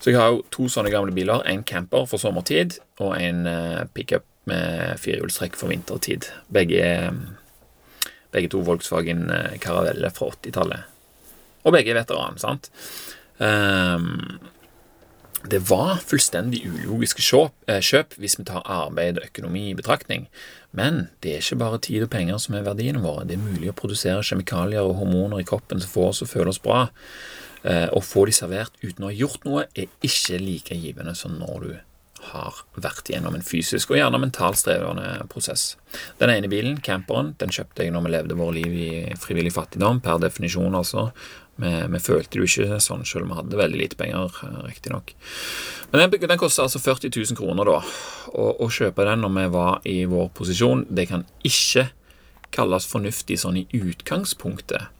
[0.00, 1.44] Så jeg har jo to sånne gamle biler.
[1.48, 6.28] En camper for sommertid og en uh, pickup med firehjulstrekk for vintertid.
[6.52, 6.84] Begge,
[8.34, 10.92] begge to Volkswagen eh, Caravelle fra 80-tallet.
[11.66, 12.70] Og begge er veteran, sant?
[13.42, 14.38] Um,
[15.50, 20.26] det var fullstendig ulogiske kjøp, eh, hvis vi tar arbeid og økonomi i betraktning.
[20.72, 23.26] Men det er ikke bare tid og penger som er verdiene våre.
[23.26, 26.52] Det er mulig å produsere kjemikalier og hormoner i kroppen som får oss å føle
[26.52, 26.88] oss bra.
[27.66, 31.64] Å få de servert uten å ha gjort noe, er ikke like givende som når
[31.64, 31.72] du
[32.32, 35.74] har vært gjennom en fysisk og gjerne mentalt strevende prosess.
[36.20, 40.02] Den ene bilen, camperen, den kjøpte jeg når vi levde våre liv i frivillig fattigdom,
[40.04, 41.10] per definisjon, altså.
[41.56, 44.58] Vi, vi følte det jo ikke sånn, selv om vi hadde veldig lite penger, eh,
[44.66, 45.14] riktignok.
[45.92, 47.78] Men den, den kosta altså 40 000 kroner, da.
[48.36, 51.88] Å kjøpe den når vi var i vår posisjon, det kan ikke
[52.54, 54.90] kalles fornuftig sånn i utgangspunktet.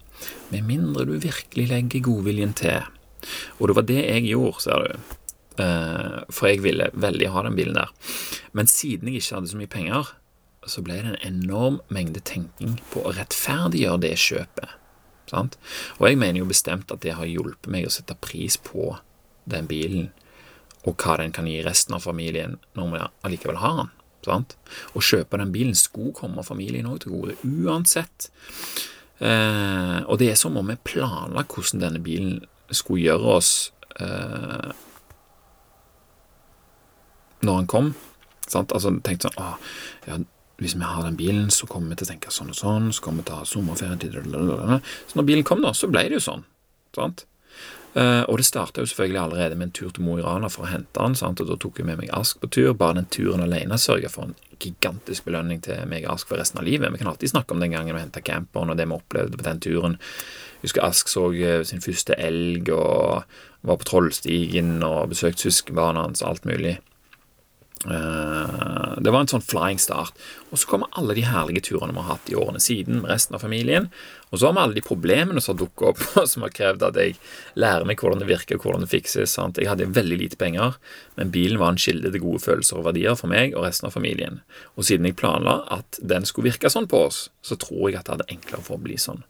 [0.53, 2.87] Med mindre du virkelig legger godviljen til.
[3.59, 5.17] Og det var det jeg gjorde, ser du.
[5.63, 7.93] Eh, for jeg ville veldig ha den bilen der.
[8.57, 10.15] Men siden jeg ikke hadde så mye penger,
[10.67, 14.75] så ble det en enorm mengde tenking på å rettferdiggjøre det kjøpet.
[15.31, 15.59] Sant?
[15.99, 18.95] Og jeg mener jo bestemt at det har hjulpet meg å sette pris på
[19.51, 20.11] den bilen,
[20.87, 23.95] og hva den kan gi resten av familien når vi allikevel har den.
[24.27, 24.57] Sant?
[24.95, 28.31] Å kjøpe den bilen skulle komme familien òg til gode, uansett.
[29.19, 32.41] Eh, og det er som om vi planla hvordan denne bilen
[32.75, 33.53] skulle gjøre oss
[34.03, 34.73] eh,
[37.47, 37.93] når han kom.
[38.47, 38.75] Sant?
[38.75, 39.53] Altså tenkte sånn Å,
[40.07, 40.19] ja,
[40.57, 43.05] Hvis vi har den bilen, så kommer vi til å tenke sånn og sånn, så
[43.05, 46.27] kommer vi til å ha sommerferie Så når bilen kom, da, så ble det jo
[46.31, 46.47] sånn.
[46.97, 47.27] Sant?
[47.97, 50.67] Uh, og det starta jo selvfølgelig allerede med en tur til Mo i Rana for
[50.67, 51.41] å hente han, sant?
[51.41, 52.75] og da tok jeg med meg Ask på tur.
[52.77, 56.61] Bare den turen alene sørga for en gigantisk belønning til meg og Ask for resten
[56.61, 56.93] av livet.
[56.93, 59.49] Vi kan alltid snakke om den gangen vi henta camperen og det vi opplevde på
[59.49, 59.97] den turen.
[60.61, 63.25] Husker Ask så eh, sin første elg og
[63.67, 66.77] var på Trollstigen og besøkte søskenbarna hans alt mulig.
[67.85, 70.17] Eh, det var en sånn flying start.
[70.51, 73.37] Og så kommer alle de herlige turene vi har hatt i årene siden med resten
[73.37, 73.91] av familien.
[74.31, 76.99] Og så har vi alle de problemene som har dukket opp, som har krevd at
[77.01, 77.19] jeg
[77.61, 79.37] lærer meg hvordan det virker, og hvordan det fikses.
[79.37, 79.61] Sant?
[79.61, 80.79] Jeg hadde veldig lite penger,
[81.21, 83.97] men bilen var en kilde til gode følelser og verdier for meg og resten av
[83.97, 84.41] familien.
[84.75, 88.09] Og siden jeg planla at den skulle virke sånn på oss, så tror jeg at
[88.09, 89.23] det hadde enklere for å bli sånn.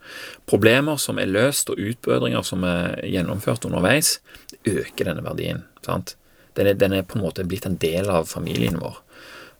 [0.48, 4.20] Problemer som er løst, og utbedringer som er gjennomført underveis,
[4.64, 5.66] øker denne verdien.
[5.84, 6.16] sant?
[6.56, 9.02] Den er, den er, på en måte blitt en del av familien vår.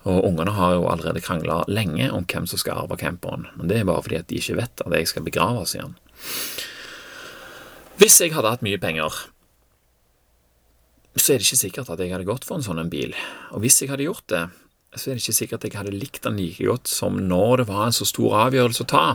[0.07, 3.81] Og Ungene har jo allerede krangla lenge om hvem som skal arve camperen, men det
[3.81, 5.97] er bare fordi at de ikke vet at jeg skal begraves igjen.
[7.97, 9.25] Hvis jeg hadde hatt mye penger,
[11.17, 13.17] så er det ikke sikkert at jeg hadde gått for en sånn bil.
[13.57, 14.45] Og hvis jeg hadde gjort det,
[14.97, 17.67] så er det ikke sikkert at jeg hadde likt den like godt som når det
[17.71, 19.07] var en så stor avgjørelse å ta.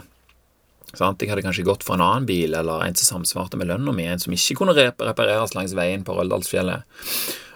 [0.91, 4.10] Jeg hadde kanskje gått for en annen bil, eller en som samsvarte med lønna mi,
[4.12, 6.84] en som ikke kunne repareres langs veien på Røldalsfjellet.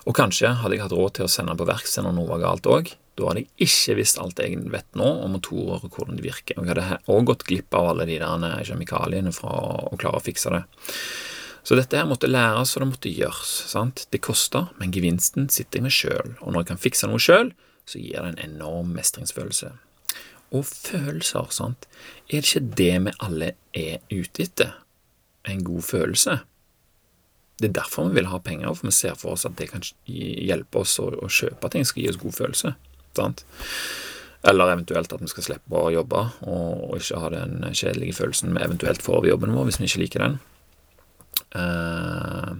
[0.05, 2.43] Og kanskje hadde jeg hatt råd til å sende den på verksted når noe var
[2.43, 2.91] galt òg.
[3.15, 6.59] Da hadde jeg ikke visst alt jeg vet nå om motorer og hvordan de virker.
[6.59, 9.53] Og jeg hadde òg gått glipp av alle de der kjemikaliene fra
[9.89, 10.65] å klare å fikse det.
[11.65, 13.53] Så dette her måtte læres, og det måtte gjøres.
[13.71, 14.05] sant?
[14.13, 16.35] Det koster, men gevinsten sitter jeg med sjøl.
[16.43, 17.49] Og når jeg kan fikse noe sjøl,
[17.89, 19.71] så gir det en enorm mestringsfølelse.
[20.53, 21.87] Og følelser, sant.
[22.29, 24.75] Er det ikke det vi alle er ute etter?
[25.49, 26.37] En god følelse?
[27.55, 29.85] Det er derfor vi vil ha penger, for vi ser for oss at det kan
[30.05, 32.73] hjelpe oss å, å kjøpe ting, skal gi oss god følelse.
[33.15, 33.45] Sant?
[34.45, 38.61] Eller eventuelt at vi skal slippe å jobbe og ikke ha den kjedelige følelsen vi
[38.61, 40.35] eventuelt får over jobben vår hvis vi ikke liker den.
[41.55, 42.51] Uh,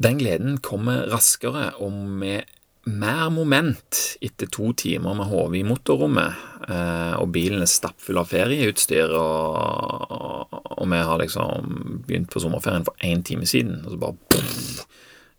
[0.00, 2.48] den gleden kommer raskere om med
[2.86, 8.30] mer moment etter to timer med hodet i motorrommet, uh, og bilen er stappfull av
[8.30, 14.00] ferieutstyr, og, og vi har liksom begynt på sommerferien for én time siden, og så
[14.04, 14.84] bare pff,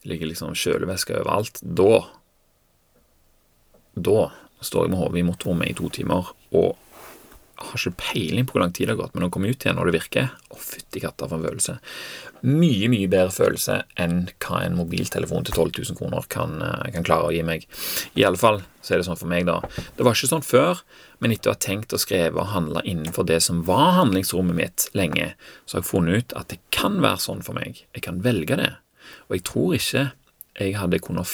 [0.08, 1.64] ligger liksom kjølevæske overalt.
[1.64, 2.04] Da
[3.98, 4.28] Da
[4.62, 6.76] står jeg med hodet i motorrommet i to timer og
[7.58, 9.78] har ikke peiling på hvor lang tid det har gått, men når komme ut igjen
[9.80, 11.78] når det virker Å, fytti katta for en følelse.
[12.46, 17.08] Mye, mye bedre følelse enn hva en mobiltelefon til 12 000 kroner kan, eh, kan
[17.08, 17.66] klare å gi meg.
[18.14, 19.58] I alle fall så er det sånn for meg, da.
[19.98, 20.84] Det var ikke sånn før,
[21.20, 24.90] men etter å ha tenkt og skrevet og handla innenfor det som var handlingsrommet mitt
[24.98, 25.34] lenge,
[25.66, 27.84] så har jeg funnet ut at det kan være sånn for meg.
[27.98, 28.76] Jeg kan velge det.
[29.28, 30.10] Og jeg tror ikke
[30.58, 31.30] jeg hadde kunnet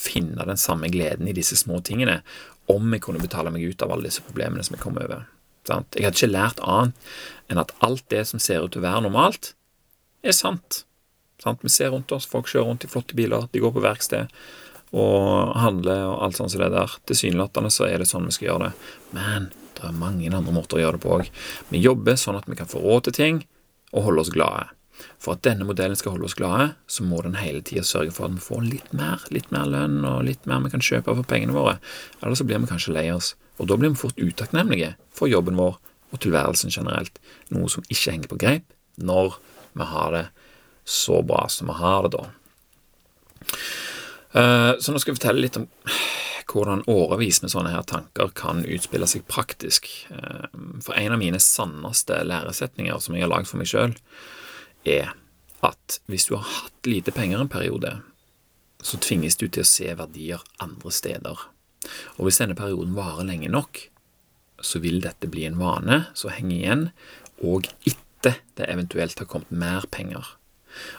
[0.00, 2.20] finne den samme gleden i disse små tingene
[2.70, 5.26] om jeg kunne betale meg ut av alle disse problemene som jeg kom over.
[5.68, 5.92] Sant?
[5.94, 7.10] Jeg hadde ikke lært annet
[7.50, 9.52] enn at alt det som ser ut til å være normalt,
[10.22, 10.84] er sant.
[11.42, 11.62] sant?
[11.64, 14.32] Vi ser rundt oss, folk kjører rundt i flotte biler, de går på verksted
[14.90, 16.96] og handler og alt sånt som det der.
[17.06, 18.88] Tilsynelatende så er det sånn vi skal gjøre det.
[19.14, 21.30] Men det er mange andre måter å gjøre det på òg.
[21.70, 23.40] Vi jobber sånn at vi kan få råd til ting
[23.94, 24.66] og holde oss glade.
[25.20, 28.28] For at denne modellen skal holde oss glade, så må den hele tida sørge for
[28.28, 31.28] at vi får litt mer, litt mer lønn og litt mer vi kan kjøpe for
[31.28, 31.78] pengene våre.
[32.20, 35.58] Eller så blir vi kanskje lei oss, og da blir vi fort utakknemlige for jobben
[35.60, 35.78] vår
[36.10, 37.20] og tilværelsen generelt,
[37.54, 39.36] noe som ikke henger på greip når
[39.78, 40.24] vi har det
[40.84, 42.24] så bra som vi har det da.
[44.32, 45.68] Eh, så nå skal jeg fortelle litt om
[46.50, 49.86] hvordan årevis med sånne her tanker kan utspille seg praktisk.
[50.10, 50.46] Eh,
[50.82, 53.94] for en av mine sanneste læresetninger som jeg har lagd for meg sjøl,
[54.88, 55.12] er
[55.66, 57.98] at hvis du har hatt lite penger en periode,
[58.80, 61.46] så tvinges du til å se verdier andre steder.
[62.16, 63.86] Og hvis denne perioden varer lenge nok,
[64.60, 66.84] så vil dette bli en vane som henger igjen,
[67.44, 70.36] og etter det eventuelt har kommet mer penger.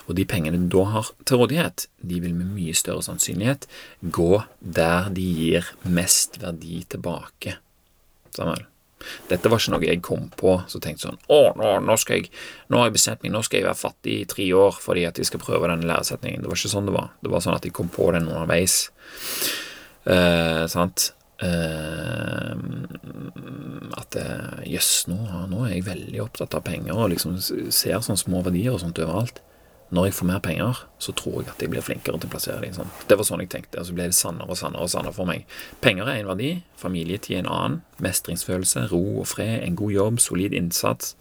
[0.10, 3.70] Og de pengene du da har til rådighet, de vil med mye større sannsynlighet
[4.02, 7.58] gå der de gir mest verdi tilbake.
[8.36, 8.71] Samuel?
[9.30, 12.32] Dette var ikke noe jeg kom på så tenkte sånn Å, nå, nå, skal jeg,
[12.72, 15.22] nå har jeg bestemt meg, nå skal jeg være fattig i tre år fordi at
[15.22, 16.44] jeg skal prøve denne læresetningen.
[16.44, 17.10] Det var ikke sånn det var.
[17.24, 18.78] Det var sånn at jeg kom på den underveis.
[20.10, 21.12] Eh, sant?
[21.42, 22.54] Eh,
[24.02, 25.20] at eh, yes, nå,
[25.52, 29.02] nå, er jeg veldig opptatt av penger og liksom ser sånne små verdier og sånt
[29.02, 29.42] overalt
[29.92, 32.62] når jeg får mer penger, så tror jeg at jeg blir flinkere til å plassere
[32.64, 32.92] dem sånn.
[33.10, 35.28] Det var sånn jeg tenkte, og så ble det sannere og sannere og sannere for
[35.28, 35.44] meg.
[35.84, 40.56] Penger er en verdi, familietid en annen, mestringsfølelse, ro og fred, en god jobb, solid
[40.56, 41.18] innsats,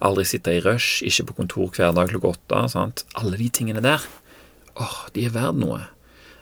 [0.00, 3.04] aldri sitte i rush, ikke på kontor hver dag klokka åtte, sant.
[3.20, 4.08] Alle de tingene der,
[4.80, 5.82] åh, de er verdt noe.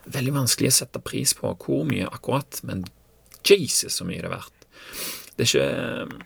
[0.06, 2.86] Veldig vanskelig å sette pris på hvor mye akkurat, men
[3.42, 4.68] Jesus, så mye det er verdt.
[5.34, 6.22] Det er ikke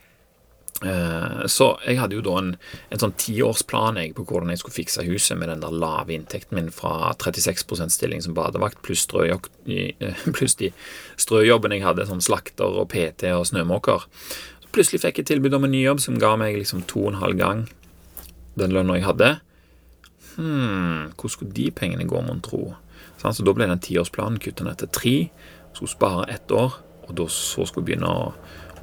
[0.77, 2.51] så jeg hadde jo da en,
[2.93, 6.69] en sånn tiårsplan på hvordan jeg skulle fikse huset med den der lave inntekten min
[6.75, 9.07] fra 36 stilling som badevakt pluss,
[10.37, 10.73] pluss de
[11.17, 14.05] strøjobbene jeg hadde, som slakter og PT og snømåker.
[14.61, 17.15] Så Plutselig fikk jeg tilbud om en ny jobb som ga meg liksom to og
[17.15, 17.67] en halv gang
[18.57, 19.31] den lønna jeg hadde.
[20.37, 22.75] Hm, hvor skulle de pengene gå, mon tro?
[23.17, 25.15] Så da ble den tiårsplanen kutta ned til tre.
[25.77, 28.33] Skulle spare ett år, og da så skulle jeg begynne å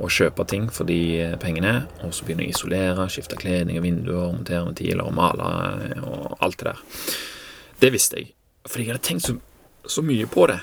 [0.02, 4.32] og kjøpe ting for de pengene, og så begynne å isolere, skifte kledning og vinduer,
[4.34, 5.50] montere ventiler og male
[6.02, 6.84] og alt det der.
[7.84, 8.32] Det visste jeg,
[8.66, 9.38] fordi jeg hadde tenkt så,
[9.86, 10.60] så mye på det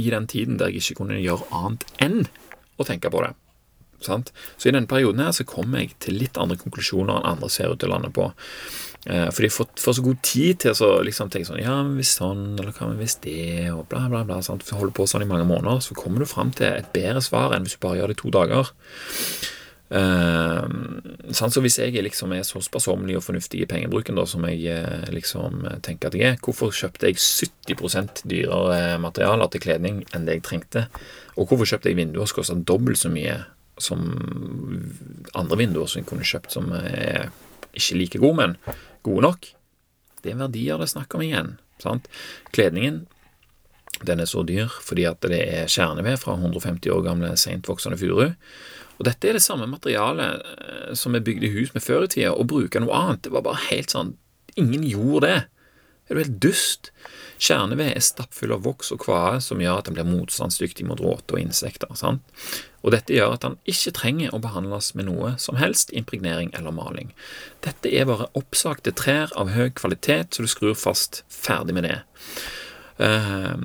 [0.00, 2.24] i den tiden der jeg ikke kunne gjøre annet enn
[2.80, 3.34] å tenke på det.
[4.04, 4.32] Sant?
[4.56, 7.72] Så i denne perioden her så kommer jeg til litt andre konklusjoner enn andre ser
[7.72, 8.30] ut til å lande på.
[9.06, 12.58] Eh, for de får, så god tid til å liksom tenke sånn Ja, hvis sånn,
[12.60, 14.42] eller hva hvis det, og bla, bla, bla.
[14.44, 14.64] Sant?
[14.64, 17.22] Hvis du holder på sånn i mange måneder, så kommer du fram til et bedre
[17.24, 18.74] svar enn hvis du bare gjør det i to dager.
[19.90, 20.70] Uh,
[21.34, 25.08] så hvis jeg liksom er så sparsommelig og fornuftig i pengebruken da, som jeg eh,
[25.10, 30.38] liksom tenker at jeg er, hvorfor kjøpte jeg 70 dyrere materialer til kledning enn det
[30.38, 30.84] jeg trengte?
[31.34, 33.40] Og hvorfor kjøpte jeg vinduer som kosta dobbelt så mye
[33.82, 34.04] som
[35.36, 37.30] andre vinduer som jeg kunne kjøpt som er
[37.76, 39.48] ikke like gode, men gode nok.
[40.20, 41.56] Det er verdier det er snakk om igjen.
[41.80, 42.08] sant?
[42.52, 43.06] Kledningen
[44.06, 48.30] den er så dyr fordi at det er kjerneved fra 150 år gamle seintvoksende furu.
[49.00, 52.34] Og dette er det samme materialet eh, som vi bygde hus med før i tida,
[52.34, 53.24] og bruke noe annet.
[53.24, 54.16] Det var bare helt sånn
[54.58, 55.42] Ingen gjorde det.
[56.10, 56.90] Er du helt dust?
[57.40, 61.36] Kjerneved er stappfull av voks og kvae som gjør at den blir motstandsdyktig mot råte
[61.36, 61.88] og insekter.
[61.94, 62.26] sant?
[62.82, 66.74] Og dette gjør at den ikke trenger å behandles med noe som helst impregnering eller
[66.74, 67.12] maling.
[67.64, 71.22] Dette er bare oppsagte trær av høy kvalitet, så du skrur fast.
[71.30, 72.00] Ferdig med det.
[73.00, 73.56] Uh,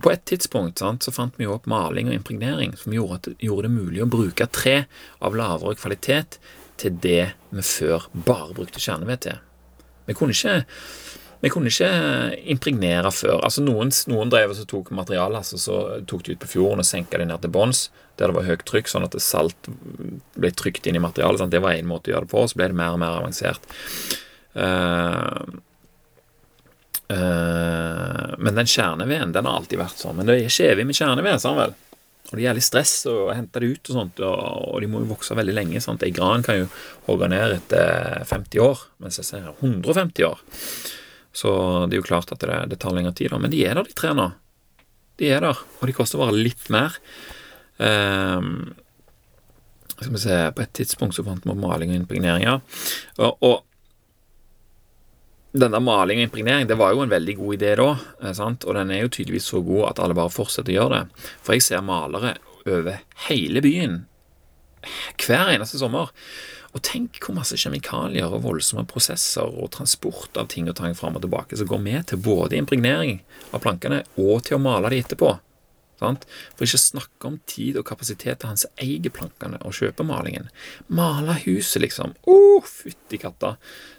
[0.00, 3.42] på et tidspunkt sant, så fant vi jo opp maling og impregnering som gjorde, at,
[3.44, 4.86] gjorde det mulig å bruke tre
[5.20, 6.38] av lavere kvalitet
[6.80, 9.42] til det vi før bare brukte kjerneved til.
[10.06, 10.62] Vi kunne ikke
[11.42, 11.90] vi kunne ikke
[12.52, 13.40] impregnere før.
[13.44, 16.88] Altså Noen, noen drev og tok materialet altså, så tok de ut på fjorden og
[16.88, 19.70] senka det ned til bunns, der det var høyt trykk, sånn at salt
[20.36, 21.42] ble trykt inn i materialet.
[21.42, 21.52] Sant?
[21.52, 23.20] Det var én måte å gjøre det på, og så ble det mer og mer
[23.20, 23.68] avansert.
[24.56, 25.60] Uh,
[27.12, 30.16] uh, men den kjerneveden den har alltid vært sånn.
[30.16, 31.76] Men det er ikke evig med kjerneved, sa han vel?
[32.26, 35.12] Og det er jævlig stress å hente det ut, og sånt, og de må jo
[35.12, 35.82] vokse veldig lenge.
[35.84, 36.02] sant?
[36.02, 36.70] Ei gran kan jo
[37.06, 40.40] hogge ned etter 50 år, mens jeg ser 150 år.
[41.36, 41.52] Så
[41.86, 43.40] det er jo klart at det, det tar lengre tid, da.
[43.42, 44.30] Men de er der, de tre nå.
[45.20, 46.96] De er der, og de koster bare litt mer.
[47.76, 48.72] Um,
[49.96, 52.60] skal vi se, På et tidspunkt så fant vi maling og impregneringer.
[53.20, 53.62] Og, og
[55.56, 57.88] denne maling og impregnering det var jo en veldig god idé da,
[58.22, 58.66] eh, sant?
[58.68, 61.30] og den er jo tydeligvis så god at alle bare fortsetter å gjøre det.
[61.44, 64.04] For jeg ser malere over hele byen
[65.22, 66.12] hver eneste sommer.
[66.76, 71.16] Og tenk hvor masse kjemikalier og voldsomme prosesser og transport av ting og tang fram
[71.16, 73.22] og tilbake som går med til både impregnering
[73.56, 75.38] av plankene og til å male de etterpå.
[75.96, 76.26] Sant?
[76.52, 80.50] For ikke snakke om tid og kapasitet til hans eier plankene og kjøpemalingen.
[80.92, 82.12] Male huset, liksom.
[82.28, 83.54] Å, oh, fytti katta.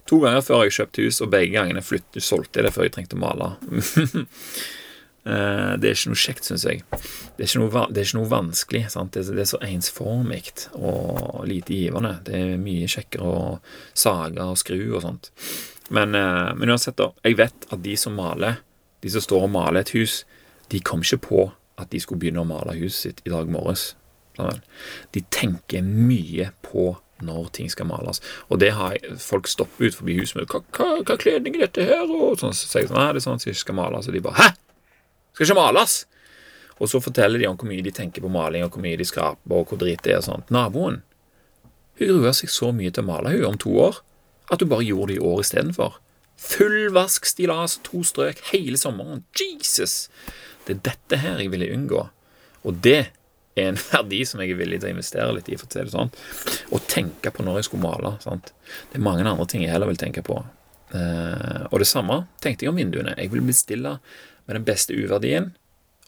[0.10, 3.00] To ganger før jeg kjøpte hus, og begge gangene flyttet, solgte jeg det før jeg
[3.00, 3.56] trengte å male.
[5.28, 6.84] Eh, det er ikke noe kjekt, syns jeg.
[6.92, 8.84] Det er ikke noe, det er ikke noe vanskelig.
[8.94, 9.18] Sant?
[9.18, 10.46] Det er så ensformig
[10.78, 12.14] og lite givende.
[12.28, 13.42] Det er mye kjekkere å
[13.98, 15.32] sage og skru og sånt.
[15.90, 17.12] Men, eh, men uansett, da.
[17.28, 18.62] Jeg vet at de som maler,
[19.04, 20.24] de som står og maler et hus,
[20.72, 23.96] de kom ikke på at de skulle begynne å male huset sitt i dag morges.
[25.12, 28.22] De tenker mye på når ting skal males.
[28.50, 31.88] Og det har folk stoppet ut forbi huset med hva, hva, hva kledning er dette
[31.90, 32.06] her?
[32.06, 34.10] Og sånn, så sier jeg sånn, det er sånn de ikke skal males.
[34.10, 34.50] Og de bare Hæ?
[35.38, 36.00] Skal ikke males?
[36.82, 39.06] Og så forteller de om hvor mye de tenker på maling, og hvor mye de
[39.06, 40.50] skraper, og hvor drit det er og sånt.
[40.54, 41.04] Naboen
[41.98, 44.02] hun gruer seg så mye til å male hun om to år
[44.54, 45.96] at hun bare gjorde det i år istedenfor.
[46.38, 49.24] Full vask, stillas, to strøk hele sommeren.
[49.38, 50.08] Jesus!
[50.68, 52.04] Det er dette her jeg ville unngå.
[52.68, 53.00] Og det
[53.58, 55.58] er en verdi som jeg er villig til å investere litt i.
[55.58, 56.14] for å si det sånn.
[56.70, 58.14] Og tenke på når jeg skulle male.
[58.24, 58.54] sant?
[58.92, 60.38] Det er mange andre ting jeg heller vil tenke på.
[60.94, 63.18] Eh, og det samme tenkte jeg om vinduene.
[63.18, 63.98] Jeg vil bestille
[64.48, 65.52] med den beste U-verdien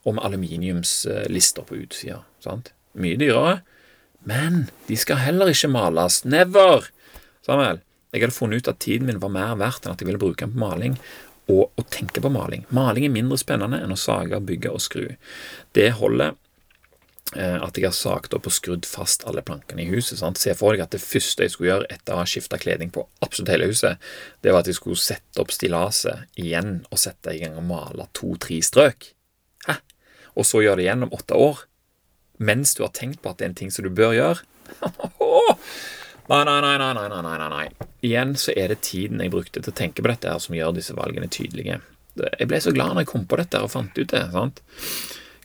[0.05, 2.23] og med aluminiumslister på utsida.
[2.99, 3.59] Mye dyrere.
[4.27, 6.23] Men de skal heller ikke males.
[6.25, 6.89] Never!
[7.45, 10.21] Samuel, jeg hadde funnet ut at tiden min var mer verdt enn at jeg ville
[10.21, 10.97] bruke den på maling
[11.49, 12.65] og å tenke på maling.
[12.73, 15.05] Maling er mindre spennende enn å sage, bygge og skru.
[15.73, 16.35] Det holder
[17.37, 20.17] at jeg har sagt opp og skrudd fast alle plankene i huset.
[20.17, 20.39] Sant?
[20.41, 23.03] Se for deg at det første jeg skulle gjøre etter å ha skifta kledning på
[23.21, 24.01] absolutt hele huset,
[24.41, 28.09] det var at jeg skulle sette opp stillaset igjen og sette i gang og male
[28.17, 29.11] to-tre strøk.
[29.67, 29.77] Hæ?
[30.39, 31.63] Og så gjøre det igjen om åtte år,
[32.41, 34.45] mens du har tenkt på at det er en ting som du bør gjøre.
[36.29, 37.87] Nei, nei, nei, nei, nei, nei, nei, nei.
[38.05, 40.75] Igjen så er det tiden jeg brukte til å tenke på dette her som gjør
[40.77, 41.79] disse valgene tydelige.
[42.21, 44.21] Jeg ble så glad når jeg kom på dette og fant ut det.
[44.35, 44.61] sant?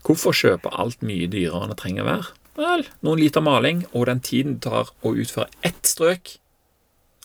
[0.05, 2.33] Hvorfor kjøpe alt mye dyrere enn det trenger å være?
[2.55, 6.37] Vel, noen liter maling og den tiden det tar å utføre ett strøk,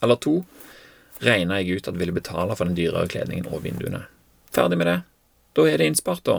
[0.02, 0.40] eller to,
[1.22, 4.06] regna jeg ut at ville betale for den dyrere kledningen og vinduene.
[4.56, 4.98] Ferdig med det.
[5.58, 6.38] Da er det innspart, da.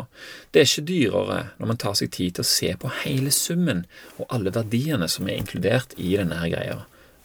[0.50, 3.85] Det er ikke dyrere når man tar seg tid til å se på hele summen
[4.16, 6.79] og alle verdiene som er inkludert i denne her greia.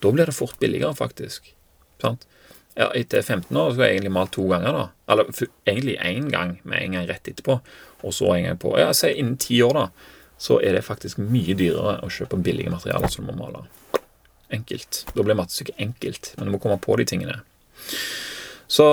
[0.03, 1.53] Da blir det fort billigere, faktisk.
[2.03, 2.25] Sant?
[2.75, 5.13] Ja, etter 15 år har jeg egentlig malt to ganger, da.
[5.13, 5.29] Eller
[5.63, 7.61] egentlig én gang, med en gang rett etterpå.
[8.03, 9.85] Og så en gang på Ja, si innen ti år, da.
[10.37, 13.63] Så er det faktisk mye dyrere å kjøpe billige materialer som du må male.
[14.51, 15.05] Enkelt.
[15.15, 17.39] Da blir mattestykket enkelt, men du må komme på de tingene.
[18.67, 18.85] Så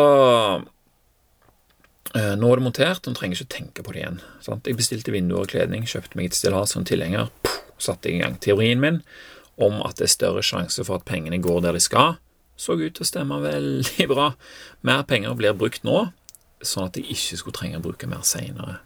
[2.14, 4.22] eh, nå er det montert, og du trenger ikke tenke på det igjen.
[4.46, 4.70] Sant?
[4.70, 7.34] Jeg bestilte vinduer og kledning, kjøpte meg et stillas og en tilhenger.
[7.82, 8.38] Satte i gang.
[8.38, 9.02] Teorien min
[9.60, 12.21] om at det er større sjanse for at pengene går der de skal,
[12.56, 14.32] så ut til å stemme veldig bra.
[14.86, 16.06] Mer penger blir brukt nå,
[16.62, 18.80] sånn at jeg ikke skulle trenge å bruke mer seinere.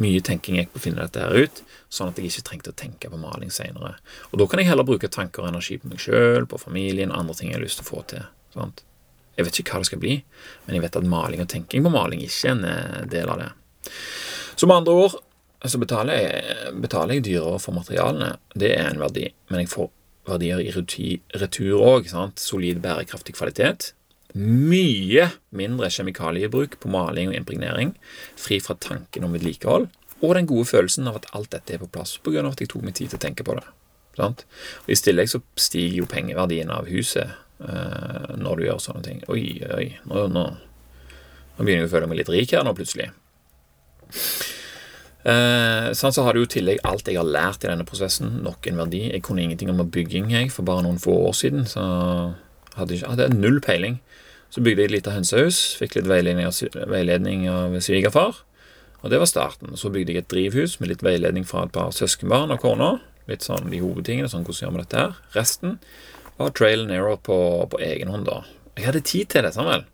[0.00, 2.78] Mye tenking gikk på å finne dette her ut, sånn at jeg ikke trengte å
[2.78, 3.94] tenke på maling seinere.
[4.30, 7.36] Og da kan jeg heller bruke tanker og energi på meg sjøl, på familien, andre
[7.38, 8.24] ting jeg har lyst til å få til.
[8.56, 8.84] Sant?
[9.36, 10.16] Jeg vet ikke hva det skal bli,
[10.66, 13.40] men jeg vet at maling og tenking på maling ikke er en eh, del av
[13.40, 13.52] det.
[14.56, 15.16] Så med andre ord,
[15.64, 18.34] så betaler jeg, betaler jeg dyrere for materialene.
[18.58, 19.28] Det er en verdi.
[19.50, 19.88] Men jeg får
[20.28, 22.08] verdier i retur òg.
[22.38, 23.92] Solid, bærekraftig kvalitet.
[24.32, 27.92] Mye mindre kjemikaliebruk på maling og impregnering.
[28.40, 29.90] Fri fra tanken om vedlikehold.
[30.22, 32.46] Og den gode følelsen av at alt dette er på plass pga.
[32.46, 33.66] at jeg tok meg tid til å tenke på det.
[34.16, 34.44] Sant?
[34.84, 37.28] Og I tillegg så stiger jo pengeverdien av huset
[37.64, 39.22] uh, når du gjør sånne ting.
[39.32, 40.44] Oi, oi, nå, nå,
[41.56, 43.10] nå begynner jeg å føle meg litt rik her nå, plutselig.
[45.22, 48.66] Eh, sånn så har du i tillegg alt jeg har lært i denne prosessen, nok
[48.66, 49.04] en verdi.
[49.12, 51.66] Jeg kunne ingenting om bygging jeg, for bare noen få år siden.
[51.70, 51.82] Så
[52.76, 54.00] hadde jeg hadde null peiling.
[54.52, 56.58] Så bygde jeg et lite hønsehus, fikk litt veiledning av,
[56.90, 58.42] veiledning av svigerfar.
[59.02, 59.76] Og det var starten.
[59.78, 62.90] Så bygde jeg et drivhus med litt veiledning fra et par søskenbarn og kona.
[63.30, 65.16] Litt sånn de hovedtingene, sånn hvordan gjør vi dette her.
[65.38, 65.78] Resten
[66.36, 67.38] var trail and error på,
[67.70, 68.42] på egen hånd, da.
[68.76, 69.86] Jeg hadde tid til det, Samuel.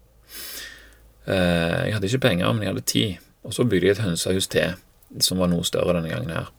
[1.29, 3.24] Eh, jeg hadde ikke penger, men jeg hadde tid.
[3.45, 4.76] Og så bygde jeg et hønsehus til
[5.25, 6.51] som var noe større denne gangen her.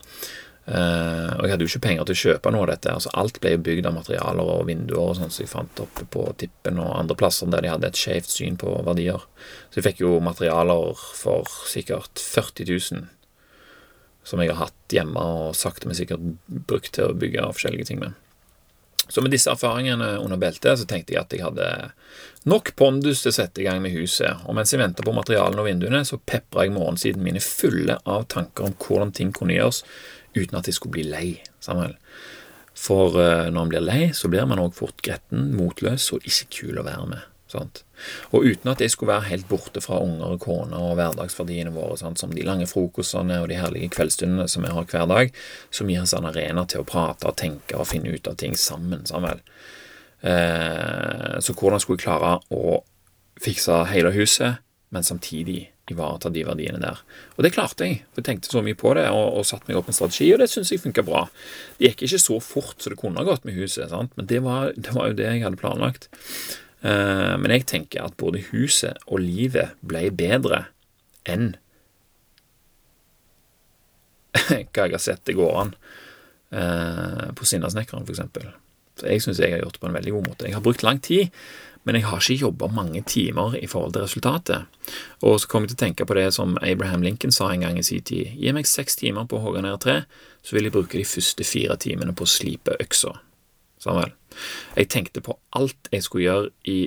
[0.70, 2.92] Uh, og jeg hadde jo ikke penger til å kjøpe noe av dette.
[2.94, 5.82] altså Alt ble jo bygd av materialer og vinduer og sånn som så jeg fant
[5.82, 9.24] oppe på tippen og andre plasser der de hadde et skjevt syn på verdier.
[9.72, 13.08] Så jeg fikk jo materialer for sikkert 40 000
[14.30, 18.02] som jeg har hatt hjemme og sakte, men sikkert brukt til å bygge forskjellige ting
[18.04, 18.14] med.
[19.10, 21.70] Så med disse erfaringene under beltet så tenkte jeg at jeg hadde
[22.48, 25.64] nok pondus til å sette i gang med huset, og mens jeg venta på materialene
[25.64, 29.84] og vinduene, så pepra jeg morgensiden mine fulle av tanker om hvordan ting kunne gjøres
[30.38, 31.30] uten at jeg skulle bli lei.
[31.64, 31.98] Samuel.
[32.80, 36.48] For uh, når man blir lei, så blir man òg fort gretten, motløs og ikke
[36.62, 37.26] kul å være med.
[37.50, 37.82] Sant?
[38.30, 41.98] Og uten at jeg skulle være helt borte fra unger og kone og hverdagsverdiene våre,
[41.98, 42.22] sant?
[42.22, 45.34] som de lange frokostene og de herlige kveldsstundene som vi har hver dag,
[45.74, 48.54] som gir oss en arena til å prate og tenke og finne ut av ting
[48.54, 49.02] sammen.
[49.10, 49.42] Samuel.
[50.22, 52.82] Eh, så hvordan skulle jeg klare å
[53.40, 54.60] fikse hele huset,
[54.90, 57.02] men samtidig ivareta de verdiene der.
[57.38, 58.02] Og det klarte jeg.
[58.18, 60.50] Jeg tenkte så mye på det og, og satte meg opp en strategi, og det
[60.52, 61.26] syns jeg funka bra.
[61.78, 64.14] Det gikk ikke så fort som det kunne ha gått med huset, sant?
[64.18, 66.10] men det var, det var, jo det jeg hadde planlagt.
[66.80, 70.68] Uh, men jeg tenker at både huset og livet ble bedre
[71.28, 71.52] enn
[74.40, 75.74] hva jeg har sett det går an
[76.56, 78.24] uh, på Sinnasnekkeren, f.eks.
[78.24, 78.69] Så
[79.06, 80.48] jeg syns jeg har gjort det på en veldig god måte.
[80.48, 81.30] Jeg har brukt lang tid
[81.90, 84.66] men jeg har ikke jobba mange timer i forhold til resultatet.
[85.26, 87.80] Og så kom jeg til å tenke på det som Abraham Lincoln sa en gang
[87.80, 88.36] i sin tid.
[88.36, 89.96] Gi meg seks timer på å hogge ned et tre,
[90.44, 93.16] så vil jeg bruke de første fire timene på å slipe øksa.
[93.80, 94.12] Samuel.
[94.76, 96.80] Jeg tenkte på alt jeg skulle gjøre i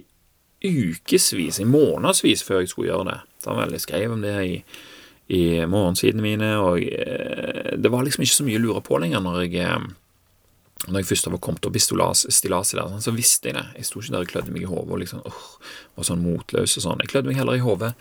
[0.63, 3.19] ukevis, i månedsvis, før jeg skulle gjøre det.
[3.43, 3.73] Samuel.
[3.75, 4.61] Jeg skrev om det i,
[5.33, 9.25] i morgensidene mine, og eh, det var liksom ikke så mye å lure på lenger
[9.25, 9.91] når jeg eh,
[10.89, 13.65] når jeg først var kommet opp i stillaset der, sånn, så visste jeg det.
[13.79, 15.43] Jeg sto ikke der og klødde meg i hodet og liksom, åh,
[15.99, 17.03] var sånn motløs og sånn.
[17.05, 17.93] Jeg klødde meg heller i hodet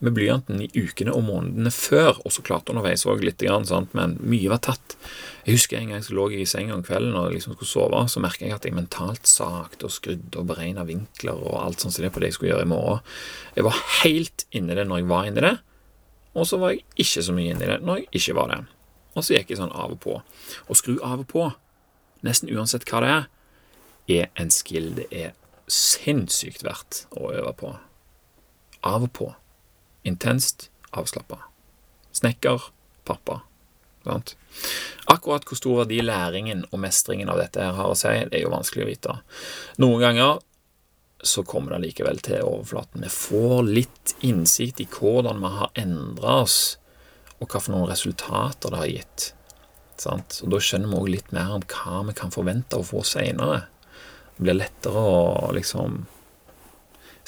[0.00, 3.92] med blyanten i ukene og månedene før, og så klart underveis òg grann, sant?
[3.96, 4.96] men mye var tatt.
[5.44, 8.00] Jeg husker en gang så lå jeg i senga om kvelden og liksom skulle sove,
[8.08, 11.96] så merka jeg at jeg mentalt sakte og skrudde og beregna vinkler og alt sånt
[11.96, 13.04] som det på det jeg skulle gjøre i morgen.
[13.58, 15.56] Jeg var helt inni det når jeg var inni det,
[16.32, 18.62] og så var jeg ikke så mye inni det når jeg ikke var det.
[19.18, 20.20] Og så gikk jeg sånn av og på.
[20.70, 21.50] Og skru av og på
[22.26, 23.28] nesten uansett hva det er,
[24.10, 25.36] er en skill det er
[25.70, 27.74] sinnssykt verdt å øve på.
[28.86, 29.28] Av og på.
[30.08, 31.38] Intenst, avslappa.
[32.16, 32.70] Snekker,
[33.06, 33.42] pappa.
[34.04, 34.34] Sant?
[35.10, 38.46] Akkurat hvor stor verdi læringen og mestringen av dette her har å si, det er
[38.46, 39.16] jo vanskelig å vite.
[39.82, 40.40] Noen ganger
[41.22, 43.04] så kommer det likevel til overflaten.
[43.04, 46.78] Vi får litt innsikt i hvordan vi har endra oss,
[47.40, 49.26] og hva for noen resultater det har gitt.
[50.00, 50.40] Sant?
[50.44, 53.66] Og Da skjønner vi òg litt mer om hva vi kan forvente å få seinere.
[54.36, 56.04] Det blir lettere å liksom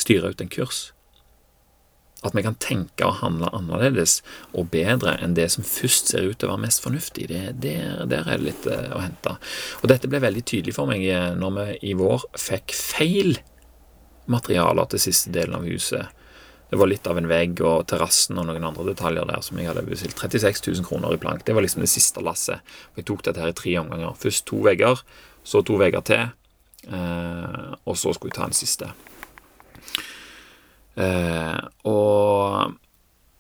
[0.01, 0.91] styre ut en kurs.
[2.23, 4.20] At vi kan tenke og handle annerledes
[4.55, 7.27] og bedre enn det som først ser ut til å være mest fornuftig.
[7.33, 7.77] Det, det,
[8.09, 9.37] der er det litt eh, å hente.
[9.83, 13.35] Og dette ble veldig tydelig for meg eh, når vi i vår fikk feil
[14.31, 16.22] materialer til siste delen av huset
[16.73, 19.68] det var litt av en vegg og terrassen og noen andre detaljer der som jeg
[19.68, 20.16] hadde bestilt.
[20.16, 21.43] 36 000 kroner i plank.
[21.45, 22.62] Det var liksom det siste lasset.
[22.97, 24.14] Jeg tok dette her i tre omganger.
[24.16, 25.03] Først to vegger,
[25.45, 26.23] så to vegger til,
[26.89, 28.89] eh, og så skulle jeg ta den siste.
[30.97, 31.59] Eh,
[31.93, 32.79] og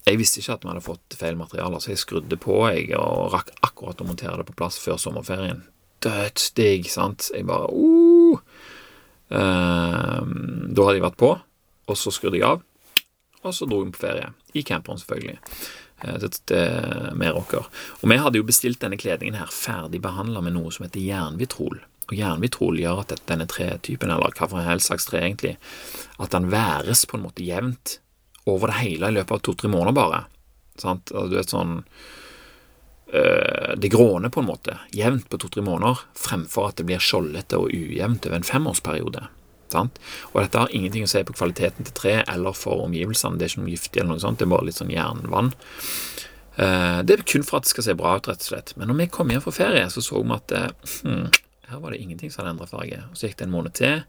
[0.04, 3.32] jeg visste ikke at vi hadde fått feil materialer, så jeg skrudde på jeg, og
[3.32, 5.62] rakk akkurat å montere det på plass før sommerferien.
[6.04, 7.30] Dødsdigg, sant?
[7.32, 8.44] Jeg bare uh.
[9.32, 11.32] eh, Da hadde jeg vært på,
[11.88, 12.60] og så skrudde jeg av
[13.42, 14.32] og så dro vi på ferie.
[14.54, 15.38] I camperen, selvfølgelig.
[16.02, 17.66] Eh, til, til Meråker.
[18.00, 21.82] Og vi hadde jo bestilt denne kledningen her ferdig behandla med noe som heter jernvitrol.
[22.10, 25.56] Og jernvitrol gjør at denne tretypen, eller hva for en slags tre egentlig,
[26.18, 27.98] at den væres på en måte jevnt
[28.50, 30.24] over det hele i løpet av to-tre måneder bare.
[30.80, 31.12] Sant?
[31.14, 31.74] Altså, du vet sånn
[33.12, 37.60] øh, Det gråner på en måte jevnt på to-tre måneder, fremfor at det blir skjoldete
[37.60, 39.28] og ujevnt over en femårsperiode.
[39.72, 40.00] Sant?
[40.32, 43.38] Og dette har ingenting å si på kvaliteten til tre eller for omgivelsene.
[43.40, 45.52] Det er ikke noe giftig, eller noe sånt, det er bare litt sånn jernvann.
[46.56, 48.74] Eh, det er kun for at det skal se bra ut, rett og slett.
[48.76, 51.28] Men når vi kom hjem fra ferie, så så vi at eh, hmm,
[51.72, 53.00] her var det ingenting som hadde endret farge.
[53.08, 54.02] Og Så gikk det en måned til,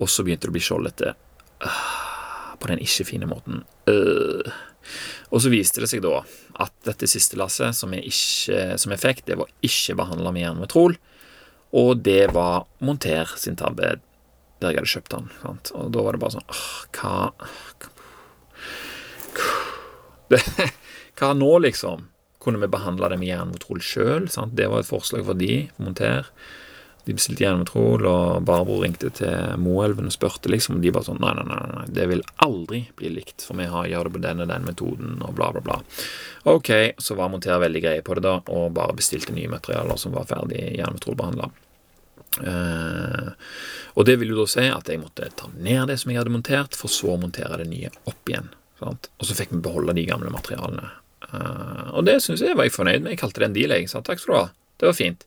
[0.00, 1.14] og så begynte det å bli skjoldete.
[1.60, 3.62] Uh, på den ikke-fine måten.
[3.88, 4.48] Uh.
[5.30, 6.22] Og så viste det seg da
[6.64, 10.44] at dette siste lasset som jeg, ikke, som jeg fikk, det var ikke behandla med
[10.46, 10.96] jernmetrol,
[11.76, 13.98] og det var monter sin tabbe
[14.60, 15.28] der jeg hadde kjøpt den.
[15.42, 15.72] Sant?
[15.76, 16.50] Og da var det bare sånn
[17.00, 17.16] hva
[20.30, 20.40] det,
[21.20, 22.08] Hva nå, liksom?
[22.40, 24.30] Kunne vi behandla det med jernmotrol sjøl?
[24.56, 26.28] Det var et forslag for de, Monter.
[27.04, 30.78] De bestilte jernmotrol, og Barbro ringte til Moelven og spurte, liksom.
[30.78, 33.68] Og de bare sånn nei, nei, nei, nei, det vil aldri bli likt, for vi
[33.68, 35.80] har gjør det på den og den metoden, og bla, bla, bla.
[36.52, 40.16] Ok, så var Monter veldig greie på det, da, og bare bestilte nye materialer som
[40.16, 41.50] var ferdig Jernmetrolbehandla.
[42.40, 43.32] Uh,
[43.98, 46.32] og det vil jo da si at jeg måtte ta ned det som jeg hadde
[46.32, 48.50] montert, for så å montere det nye opp igjen.
[48.80, 49.10] Sant?
[49.20, 50.88] Og så fikk vi beholde de gamle materialene.
[51.30, 53.14] Uh, og det syns jeg var jeg fornøyd med.
[53.14, 53.90] Jeg kalte det en deal, jeg.
[53.92, 54.46] sa takk skal du ha.
[54.80, 55.26] Det var fint.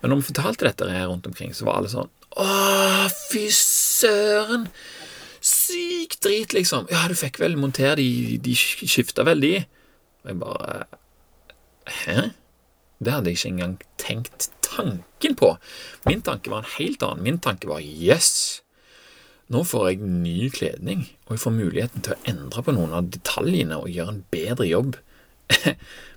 [0.00, 2.46] Men når vi fortalte dette her rundt omkring, så var alle sånn Å,
[3.30, 4.68] fy søren!
[5.44, 6.86] Sykt drit, liksom.
[6.92, 9.52] Ja, du fikk vel montere de De skifta vel, de?
[10.22, 10.86] Og jeg bare
[11.84, 12.30] Hæ?
[13.04, 15.54] Det hadde jeg ikke engang tenkt tanken på.
[16.08, 17.24] Min tanke var en helt annen.
[17.24, 18.60] Min tanke var yes!
[19.52, 23.10] Nå får jeg ny kledning, og jeg får muligheten til å endre på noen av
[23.12, 24.96] detaljene og gjøre en bedre jobb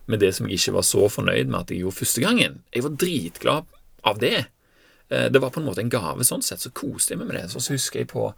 [0.09, 2.61] med det som jeg ikke var så fornøyd med at jeg gjorde første gangen.
[2.71, 3.73] Jeg var dritglad
[4.07, 4.45] av det.
[5.09, 7.39] Eh, det var på en måte en gave sånn sett, så koste jeg meg med
[7.41, 7.49] det.
[7.51, 8.29] Så husker jeg på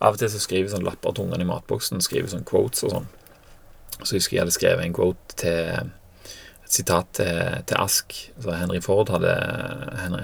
[0.00, 2.86] Av og til så skriver jeg sånn lapper til ungene i matboksen, skriver sånn quotes
[2.86, 3.08] og sånn.
[3.98, 5.90] Så husker jeg jeg hadde skrevet en quote til
[6.72, 8.16] sitat til, til Ask.
[8.40, 9.32] Så Henry Ford hadde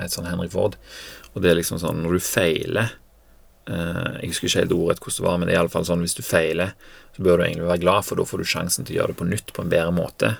[0.02, 0.78] et sånn Henry Ford.
[1.34, 2.94] Og det er liksom sånn når du feiler
[3.68, 6.16] eh, Jeg husker ikke helt ordet hvordan det var, men det er iallfall sånn hvis
[6.16, 6.74] du feiler,
[7.16, 9.20] så bør du egentlig være glad, for da får du sjansen til å gjøre det
[9.20, 10.32] på nytt på en bedre måte.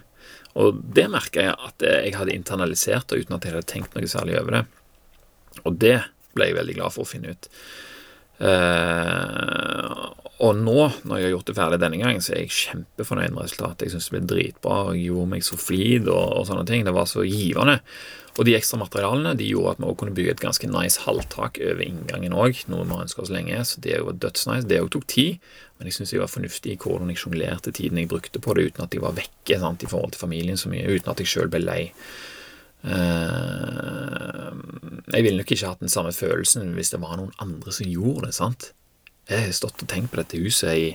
[0.56, 4.08] Og det merka jeg at jeg hadde internalisert det uten at jeg hadde tenkt noe
[4.08, 4.62] særlig over det.
[5.64, 5.98] Og det
[6.36, 7.50] ble jeg veldig glad for å finne ut.
[8.36, 13.32] Uh, og nå, når jeg har gjort det ferdig denne gangen, så er jeg kjempefornøyd
[13.32, 13.86] med resultatet.
[13.86, 16.84] Jeg syns det ble dritbra, og gjorde meg så flid og, og, sånne ting.
[16.84, 17.78] Det var så givende.
[18.36, 21.56] Og de ekstra materialene de gjorde at vi også kunne bygge et ganske nice halvtak
[21.64, 23.62] over inngangen òg, noe vi har ønska oss lenge.
[23.64, 24.68] Så det var dødsnice.
[24.68, 25.40] Det òg tok tid,
[25.78, 28.68] men jeg syns jeg var fornuftig i hvordan jeg sjonglerte tiden jeg brukte på det,
[28.68, 31.32] uten at jeg var vekke sant, i forhold til familien så mye, uten at jeg
[31.32, 31.82] sjøl ble lei.
[32.84, 34.52] Uh,
[35.14, 38.28] jeg ville nok ikke hatt den samme følelsen hvis det var noen andre som gjorde
[38.28, 38.36] det.
[38.36, 38.75] sant?
[39.26, 40.90] Jeg har stått og tenkt på dette huset i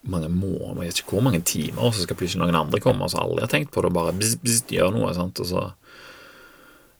[0.00, 3.08] mange måneder, jeg vet ikke hvor mange timer, og så skal plutselig noen andre komme
[3.12, 5.12] som aldri har tenkt på det, og bare bzz, bzz, gjør noe.
[5.16, 5.40] sant?
[5.44, 5.66] Og så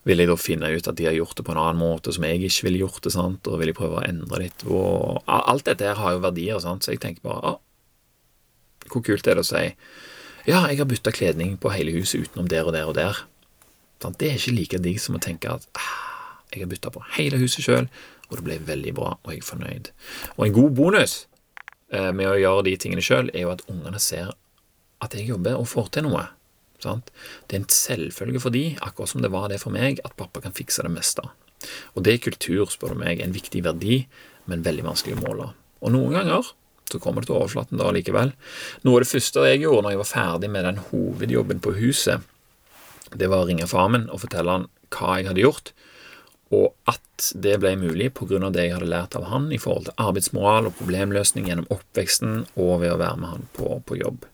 [0.05, 2.25] vil jeg da finne ut at de har gjort det på en annen måte som
[2.25, 3.49] jeg ikke ville gjort det, sant?
[3.49, 4.65] og vil jeg prøve å endre litt.
[4.69, 6.85] Og alt dette her har jo verdier, sant?
[6.85, 7.59] så jeg tenker bare ah,
[8.91, 9.67] hvor kult er det å si
[10.49, 13.19] ja, jeg har bytta kledning på hele huset utenom der og der og der.
[14.01, 15.91] Det er ikke like digg som å tenke at ah,
[16.49, 17.85] jeg har bytta på hele huset sjøl,
[18.31, 19.91] og det ble veldig bra, og jeg er fornøyd.
[20.37, 21.15] Og en god bonus
[21.91, 24.31] eh, med å gjøre de tingene sjøl, er jo at ungene ser
[25.01, 26.23] at jeg jobber og får til noe.
[26.81, 27.11] Sant?
[27.45, 30.41] Det er en selvfølge for de, akkurat som det var det for meg, at pappa
[30.41, 31.25] kan fikse det meste.
[31.93, 34.05] Og det er kultur, spør du meg, en viktig verdi,
[34.49, 35.51] men veldig vanskelig å måle.
[35.81, 36.53] Og noen ganger
[36.91, 38.33] så kommer det til overflaten da likevel.
[38.85, 42.25] Noe av det første jeg gjorde når jeg var ferdig med den hovedjobben på huset,
[43.11, 45.71] det var å ringe far min og fortelle han hva jeg hadde gjort,
[46.51, 48.49] og at det ble mulig pga.
[48.49, 52.81] det jeg hadde lært av han i forhold til arbeidsmoral og problemløsning gjennom oppveksten og
[52.83, 54.25] ved å være med han på, på jobb.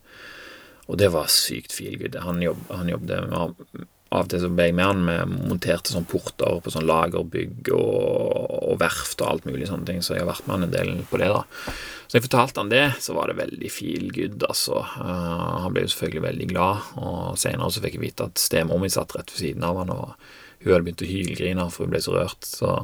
[0.87, 2.15] Og det var sykt feelgood.
[2.23, 5.91] Han, jobb, han jobbet med, Av og til så ble jeg med han med monterte
[5.91, 10.23] sånn porter på sånn lagerbygg og, og, verft og alt mulig sånne ting, så jeg
[10.23, 11.73] har vært med han en del på det, da.
[12.07, 14.79] Så jeg fortalte han det, så var det veldig feel good, altså.
[14.95, 18.79] Uh, han ble jo selvfølgelig veldig glad, og senere så fikk jeg vite at stemor
[18.79, 20.15] mi satt rett ved siden av han, og
[20.63, 22.75] hun hadde begynt å hylgrine for hun ble så rørt, så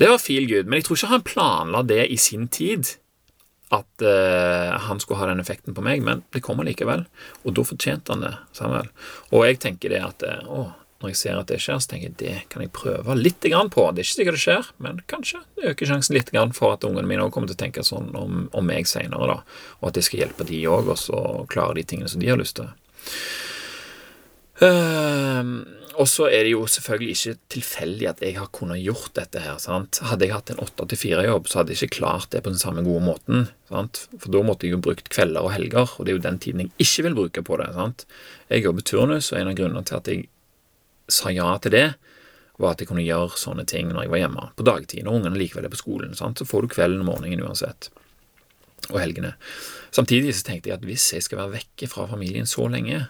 [0.00, 0.66] det var feel good.
[0.66, 2.96] Men jeg tror ikke han planla det i sin tid
[3.74, 7.06] at uh, han skulle ha den effekten på meg, men det kommer likevel.
[7.44, 8.32] Og da fortjente han det.
[8.54, 8.90] Samuel.
[9.32, 10.64] Og jeg tenker det at uh, å,
[11.02, 13.70] når jeg ser at det skjer, så tenker jeg det kan jeg prøve litt grann
[13.72, 13.86] på.
[13.90, 16.86] Det er ikke sikkert det skjer, men kanskje det øker sjansen litt grann for at
[16.86, 19.40] ungene mine også kommer til å tenke sånn om, om meg seinere,
[19.80, 22.40] og at det skal hjelpe de òg, og så klare de tingene som de har
[22.40, 22.70] lyst til.
[24.62, 29.42] Uh, og så er det jo selvfølgelig ikke tilfeldig at jeg har kunnet gjort dette
[29.42, 29.58] her.
[29.62, 30.00] sant?
[30.02, 32.58] Hadde jeg hatt en åtte til fire-jobb, så hadde jeg ikke klart det på den
[32.58, 33.48] samme gode måten.
[33.70, 34.04] sant?
[34.18, 36.64] For da måtte jeg jo brukt kvelder og helger, og det er jo den tiden
[36.64, 37.70] jeg ikke vil bruke på det.
[37.76, 38.06] sant?
[38.50, 40.26] Jeg jobber turnus, og en av grunnene til at jeg
[41.10, 41.88] sa ja til det,
[42.58, 45.38] var at jeg kunne gjøre sånne ting når jeg var hjemme på dagtid, når ungene
[45.38, 46.14] likevel er på skolen.
[46.18, 46.38] sant?
[46.38, 47.90] Så får du kvelden og morgenen uansett.
[48.90, 49.34] Og helgene.
[49.94, 53.06] Samtidig så tenkte jeg at hvis jeg skal være vekke fra familien så lenge,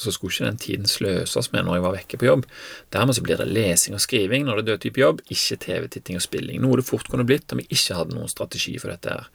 [0.00, 2.46] så skulle ikke den tiden sløses med når jeg var vekke på jobb.
[2.94, 6.24] Dermed så blir det lesing og skriving når det er dødtype jobb, ikke TV-titting og
[6.24, 9.30] spilling, noe det fort kunne blitt om jeg ikke hadde noen strategi for dette her.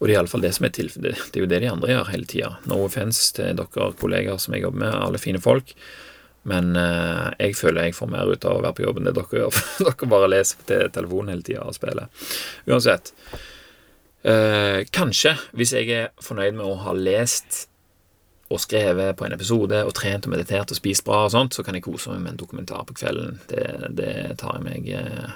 [0.00, 1.26] Og det er iallfall det som er tilfellet.
[1.28, 2.54] Det er jo det de andre gjør hele tida.
[2.70, 5.74] No offence til dere kollegaer som jeg jobber med, alle fine folk.
[6.48, 9.16] Men eh, jeg føler jeg får mer ut av å være på jobb enn det
[9.18, 9.58] dere gjør.
[9.84, 12.08] Dere bare leser på telefonen hele tida og spiller.
[12.64, 13.12] Uansett.
[14.24, 17.66] Eh, kanskje, hvis jeg er fornøyd med å ha lest
[18.50, 21.62] og skrevet på en episode og trent og meditert og spist bra og sånt, så
[21.62, 23.38] kan jeg kose meg med en dokumentar på kvelden.
[23.50, 25.28] Det, det tar jeg meg eh,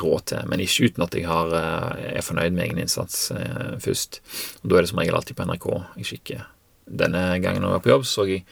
[0.00, 0.48] råd til.
[0.50, 4.20] Men ikke uten at jeg har, eh, er fornøyd med egen innsats eh, først.
[4.62, 5.68] Og Da er det som regel alltid på NRK
[6.02, 6.44] jeg kikker.
[6.90, 8.44] Denne gangen jeg var på jobb, så jeg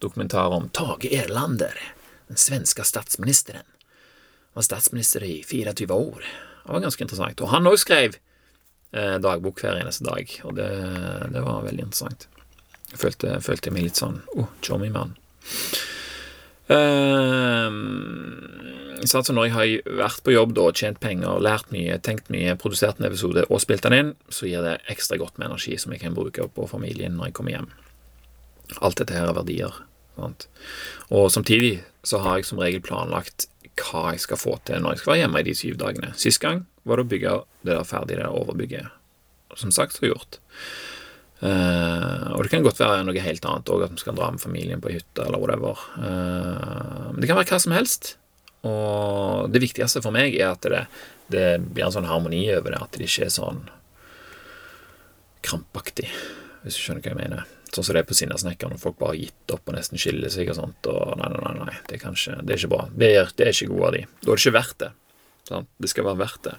[0.00, 1.74] dokumentar om Tage Erlander,
[2.28, 3.66] den svenske statsministeren.
[3.66, 6.22] Han var statsminister i 24 år.
[6.66, 7.42] Det var ganske interessant.
[7.42, 8.18] Og han òg skrev
[8.92, 10.70] eh, dagbok hver eneste dag, og det,
[11.32, 12.28] det var veldig interessant.
[12.92, 15.16] Jeg følte, følte meg litt sånn oh, chummy mann.
[16.66, 17.70] Uh,
[19.06, 22.98] som når jeg har vært på jobb da, tjent penger, lært mye, tenkt mye, produsert
[22.98, 26.02] en episode og spilt den inn, så gir det ekstra godt med energi som jeg
[26.02, 27.68] kan bruke på familien når jeg kommer hjem.
[28.80, 29.82] Alt dette her er verdier.
[30.16, 30.48] Sant?
[31.12, 35.02] Og samtidig så har jeg som regel planlagt hva jeg skal få til når jeg
[35.02, 36.12] skal være hjemme i de syv dagene.
[36.18, 37.34] Sist gang var det å bygge
[37.66, 38.94] det der ferdig, det der overbygget.
[39.56, 40.40] Som sagt, så gjort.
[41.36, 44.40] Uh, og det kan godt være noe helt annet òg, at vi skal dra med
[44.40, 45.82] familien på hytta eller whatever.
[45.98, 48.14] Uh, men det kan være hva som helst.
[48.66, 50.86] Og det viktigste for meg er at det,
[51.32, 53.66] det blir en sånn harmoni over det, at det ikke er sånn
[55.46, 56.08] krampaktig,
[56.64, 57.44] hvis du skjønner hva jeg mener.
[57.74, 60.32] Sånn som det er på Sinnasnekkeren, når folk bare har gitt opp og nesten skiller
[60.32, 60.88] seg og sånt.
[60.90, 62.86] Og nei, nei, nei, det, er kanskje, det er ikke bra.
[62.94, 64.02] Det er, det er ikke god de.
[64.22, 64.90] Da er det ikke verdt det.
[65.46, 65.70] Sant?
[65.82, 66.56] Det skal være verdt det.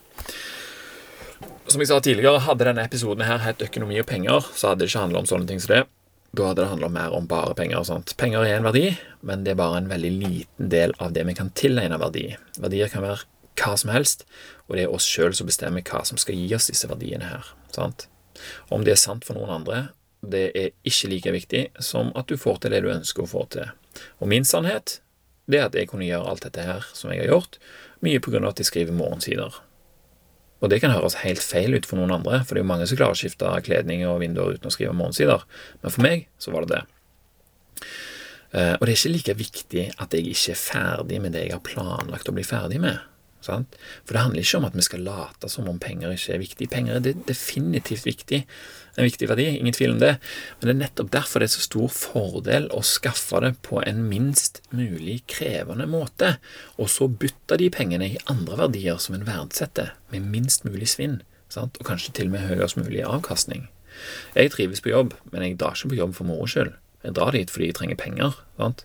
[1.67, 4.91] Som jeg sa tidligere, hadde denne episoden her hett økonomi og penger, så hadde det
[4.91, 5.81] ikke handla om sånne ting som det.
[6.37, 7.79] Da hadde det handla mer om bare penger.
[7.81, 8.13] og sånt.
[8.17, 11.35] Penger er en verdi, men det er bare en veldig liten del av det vi
[11.35, 12.37] kan tilegne verdi.
[12.57, 13.25] Verdier kan være
[13.59, 14.23] hva som helst,
[14.69, 17.51] og det er oss sjøl som bestemmer hva som skal gi oss disse verdiene her.
[17.75, 18.07] sant?
[18.69, 19.89] Om det er sant for noen andre,
[20.21, 23.43] det er ikke like viktig som at du får til det du ønsker å få
[23.49, 23.67] til.
[24.21, 25.01] Og min sannhet
[25.47, 27.57] det er at jeg kunne gjøre alt dette her som jeg har gjort,
[27.99, 29.66] mye av at jeg skriver morgensider.
[30.57, 32.87] Og det kan høres helt feil ut for noen andre, for det er jo mange
[32.89, 35.43] som klarer å skifte kledning og vinduer uten å skrive morgensider,
[35.83, 36.83] men for meg så var det det.
[38.55, 41.53] Eh, og det er ikke like viktig at jeg ikke er ferdig med det jeg
[41.57, 43.03] har planlagt å bli ferdig med.
[43.45, 43.77] Sant?
[44.03, 46.67] For det handler ikke om at vi skal late som om penger ikke er viktig.
[46.71, 48.41] Penger er definitivt viktig.
[48.97, 50.15] En viktig verdi, ingen tvil om det.
[50.57, 54.01] Men det er nettopp derfor det er så stor fordel å skaffe det på en
[54.09, 56.35] minst mulig krevende måte,
[56.81, 61.21] og så bytte de pengene i andre verdier som en verdsetter, med minst mulig svinn,
[61.53, 61.77] sant?
[61.77, 63.69] og kanskje til og med høyest mulig avkastning.
[64.35, 66.73] Jeg trives på jobb, men jeg drar ikke på jobb for moro skyld.
[67.05, 68.37] Jeg drar dit fordi jeg trenger penger.
[68.57, 68.83] Sant?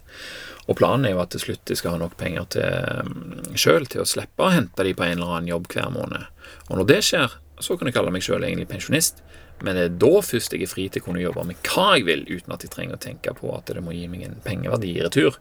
[0.71, 3.89] Og planen er jo at til slutt de skal ha nok penger til mm, sjøl
[3.91, 6.29] til å slippe å hente de på en eller annen jobb hver måned.
[6.69, 9.23] Og når det skjer, så kan jeg kalle meg sjøl egentlig pensjonist,
[9.63, 12.07] men det er da først jeg er fri til å kunne jobbe med hva jeg
[12.09, 14.97] vil, uten at jeg trenger å tenke på at det må gi meg en pengeverdi
[14.97, 15.39] i retur.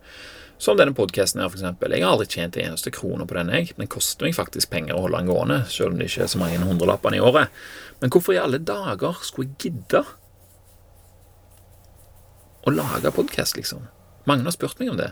[0.62, 1.64] Som denne podkasten her, f.eks.
[1.66, 3.72] Jeg har aldri tjent en eneste krone på den, jeg.
[3.80, 6.42] Den koster meg faktisk penger å holde den gående, selv om det ikke er så
[6.42, 7.64] mange hundrelappene i året.
[8.04, 10.04] Men hvorfor i alle dager skulle jeg gidde
[12.62, 13.90] å lage podkast, liksom?
[14.30, 15.12] Mange har spurt meg om det.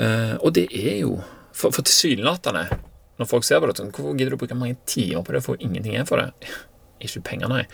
[0.00, 1.18] Uh, og det er jo
[1.52, 2.78] For, for tilsynelatende,
[3.20, 5.42] når folk ser på det sånn Hvorfor gidder du å bruke mange timer på det,
[5.44, 6.52] får ingenting igjen for det?
[7.04, 7.64] Ikke penger, nei.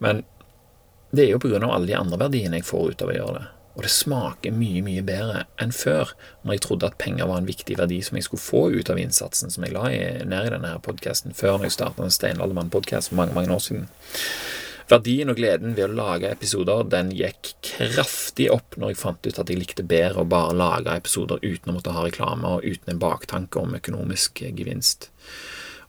[0.00, 0.22] Men
[1.12, 3.44] det er jo av alle de andre verdiene jeg får ut av å gjøre det.
[3.76, 7.48] Og det smaker mye, mye bedre enn før, når jeg trodde at penger var en
[7.48, 10.52] viktig verdi som jeg skulle få ut av innsatsen som jeg la i, ned i
[10.54, 13.90] denne podkasten før når jeg starta en Steinaldermann-podkast for mange, mange år siden.
[14.86, 19.40] Verdien og gleden ved å lage episoder den gikk kraftig opp når jeg fant ut
[19.42, 22.92] at jeg likte bedre å bare lage episoder uten å måtte ha reklame og uten
[22.92, 25.08] en baktanke om økonomisk gevinst.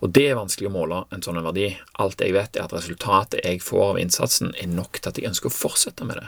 [0.01, 1.69] Og det er vanskelig å måle en sånn verdi.
[2.01, 5.29] Alt jeg vet, er at resultatet jeg får av innsatsen, er nok til at jeg
[5.29, 6.27] ønsker å fortsette med det.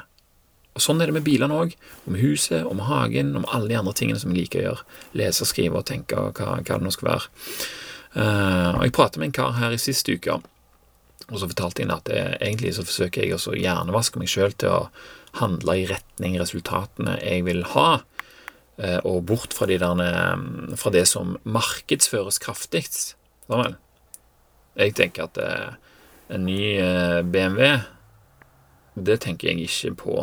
[0.78, 1.74] Og Sånn er det med bilene òg,
[2.06, 4.86] Om huset, om hagen, om alle de andre tingene som jeg liker å gjøre.
[5.18, 7.28] Lese, skrive og tenke hva, hva det nå skal være.
[8.14, 10.38] Uh, og Jeg pratet med en kar her i siste uke
[11.30, 14.74] og så fortalte jeg at jeg, egentlig så forsøker jeg å hjernevaske meg sjøl til
[14.74, 14.82] å
[15.40, 18.02] handle i retning resultatene jeg vil ha,
[18.82, 23.16] eh, og bort fra, de der, eh, fra det som markedsføres kraftigst.
[24.80, 25.70] Jeg tenker at eh,
[26.34, 26.62] en ny
[27.26, 27.80] BMW,
[29.00, 30.18] det tenker jeg ikke på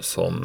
[0.00, 0.38] som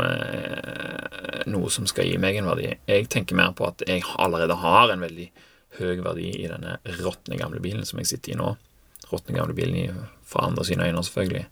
[1.48, 2.74] noe som skal gi meg en verdi.
[2.90, 5.30] Jeg tenker mer på at jeg allerede har en veldig
[5.80, 8.50] høy verdi i denne råtne gamle bilen som jeg sitter i nå
[9.16, 11.46] råtne gamle bilen fra andre sine øyne, selvfølgelig.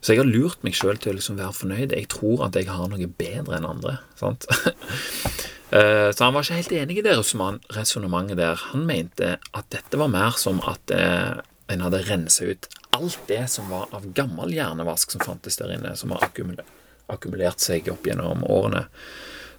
[0.00, 1.94] Så jeg har lurt meg sjøl til å liksom være fornøyd.
[1.96, 4.00] Jeg tror at jeg har noe bedre enn andre.
[4.20, 4.48] sant?
[5.70, 8.58] Eh, så han var ikke helt enig i det resonnementet der.
[8.72, 11.36] Han mente at dette var mer som at eh,
[11.70, 12.66] en hadde rensa ut
[12.98, 17.86] alt det som var av gammel hjernevask som fantes der inne, som har akkumulert seg
[17.92, 18.88] opp gjennom årene.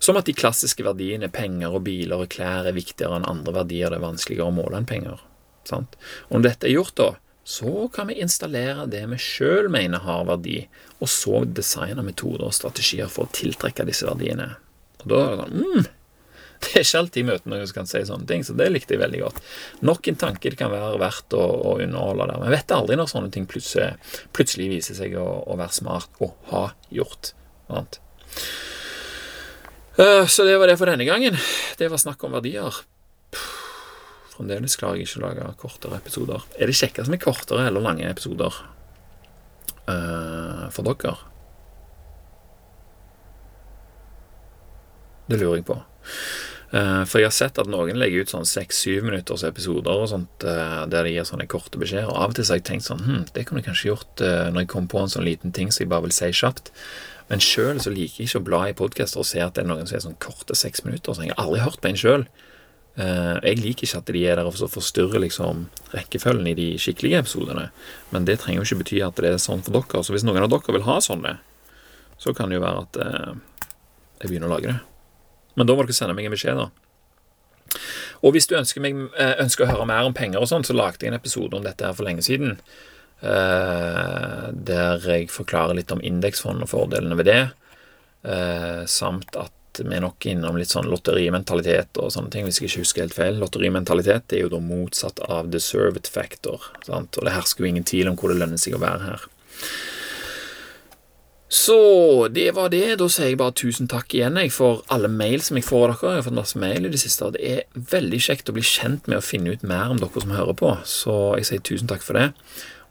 [0.04, 3.94] Som at de klassiske verdiene penger og biler og klær er viktigere enn andre verdier
[3.94, 5.24] det er vanskeligere å måle enn penger.
[5.68, 5.97] Sant?
[6.30, 7.09] Og når dette er gjort, da,
[7.43, 10.59] så kan vi installere det vi sjøl mener har verdi,
[11.01, 14.53] og så designe metoder og strategier for å tiltrekke disse verdiene.
[15.01, 15.89] Og da er det sånn mm,
[16.62, 19.01] Det er ikke alltid møter noen som kan si sånne ting, så det likte jeg
[19.01, 19.39] veldig godt.
[19.89, 22.43] Nok en tanke det kan være verdt å, å underholde der.
[22.43, 23.95] Men vet aldri når sånne ting plutselig,
[24.38, 27.34] plutselig viser seg å, å, være smart og ha gjort.
[27.66, 27.97] Sant?
[29.97, 31.41] Uh, så det var det for denne gangen.
[31.82, 32.84] Det var snakk om verdier.
[34.32, 36.46] Fremdeles klarer jeg ikke å lage kortere episoder.
[36.56, 38.56] Er det kjekkest med kortere eller lange episoder
[39.90, 41.18] uh, for dere?
[45.28, 45.78] Det lurer jeg på.
[46.72, 50.46] Uh, for jeg har sett at noen legger ut sånn seks-syv minutters episoder og sånt,
[50.48, 52.12] uh, der de gir sånne korte beskjeder.
[52.16, 54.72] Av og til har jeg tenkt sånn hm, Det kunne jeg kanskje gjort når jeg
[54.72, 56.72] kom på en sånn liten ting som jeg bare vil si kjapt.
[57.28, 59.88] Men sjøl liker jeg ikke å bla i podkaster og se at det er noen
[59.88, 61.16] som er sånn korte seks minutter.
[61.16, 62.26] Så jeg har aldri hørt på en sjøl.
[63.00, 65.64] Uh, jeg liker ikke at de er der og forstyrrer liksom,
[65.94, 67.70] rekkefølgen i de skikkelige episodene,
[68.12, 70.04] men det trenger jo ikke bety at det er sånn for dere.
[70.04, 71.38] Så hvis noen av dere vil ha sånne,
[72.22, 73.32] så kan det jo være at uh,
[74.20, 74.78] jeg begynner å lage det.
[75.56, 76.68] Men da må dere sende meg en beskjed, da.
[78.22, 80.76] Og hvis du ønsker, meg, uh, ønsker å høre mer om penger og sånn, så
[80.76, 82.60] lagde jeg en episode om dette her for lenge siden.
[83.22, 87.42] der jeg forklarer litt om indeksfond og fordelene ved det,
[88.89, 89.38] samt
[89.72, 93.15] at vi er innom litt sånn lotterimentalitet og sånne ting, hvis jeg ikke husker helt
[93.15, 93.39] feil.
[93.39, 97.15] Lotterimentalitet er jo da motsatt av deserved factor, sant?
[97.17, 99.26] og det hersker jo ingen tvil om hvor det lønner seg å være her.
[101.51, 102.95] Så det var det.
[102.95, 105.97] Da sier jeg bare tusen takk igjen jeg, for alle mail som jeg får av
[105.99, 106.13] dere.
[106.13, 107.28] Jeg har fått masse mail i det siste.
[107.28, 110.24] og Det er veldig kjekt å bli kjent med og finne ut mer om dere
[110.24, 110.72] som hører på.
[110.88, 112.30] Så jeg sier tusen takk for det.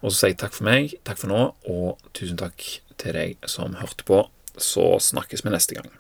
[0.05, 1.41] Og så sier jeg takk for meg, takk for nå,
[1.73, 2.69] og tusen takk
[3.01, 4.27] til deg som hørte på.
[4.61, 6.00] Så snakkes vi neste gang.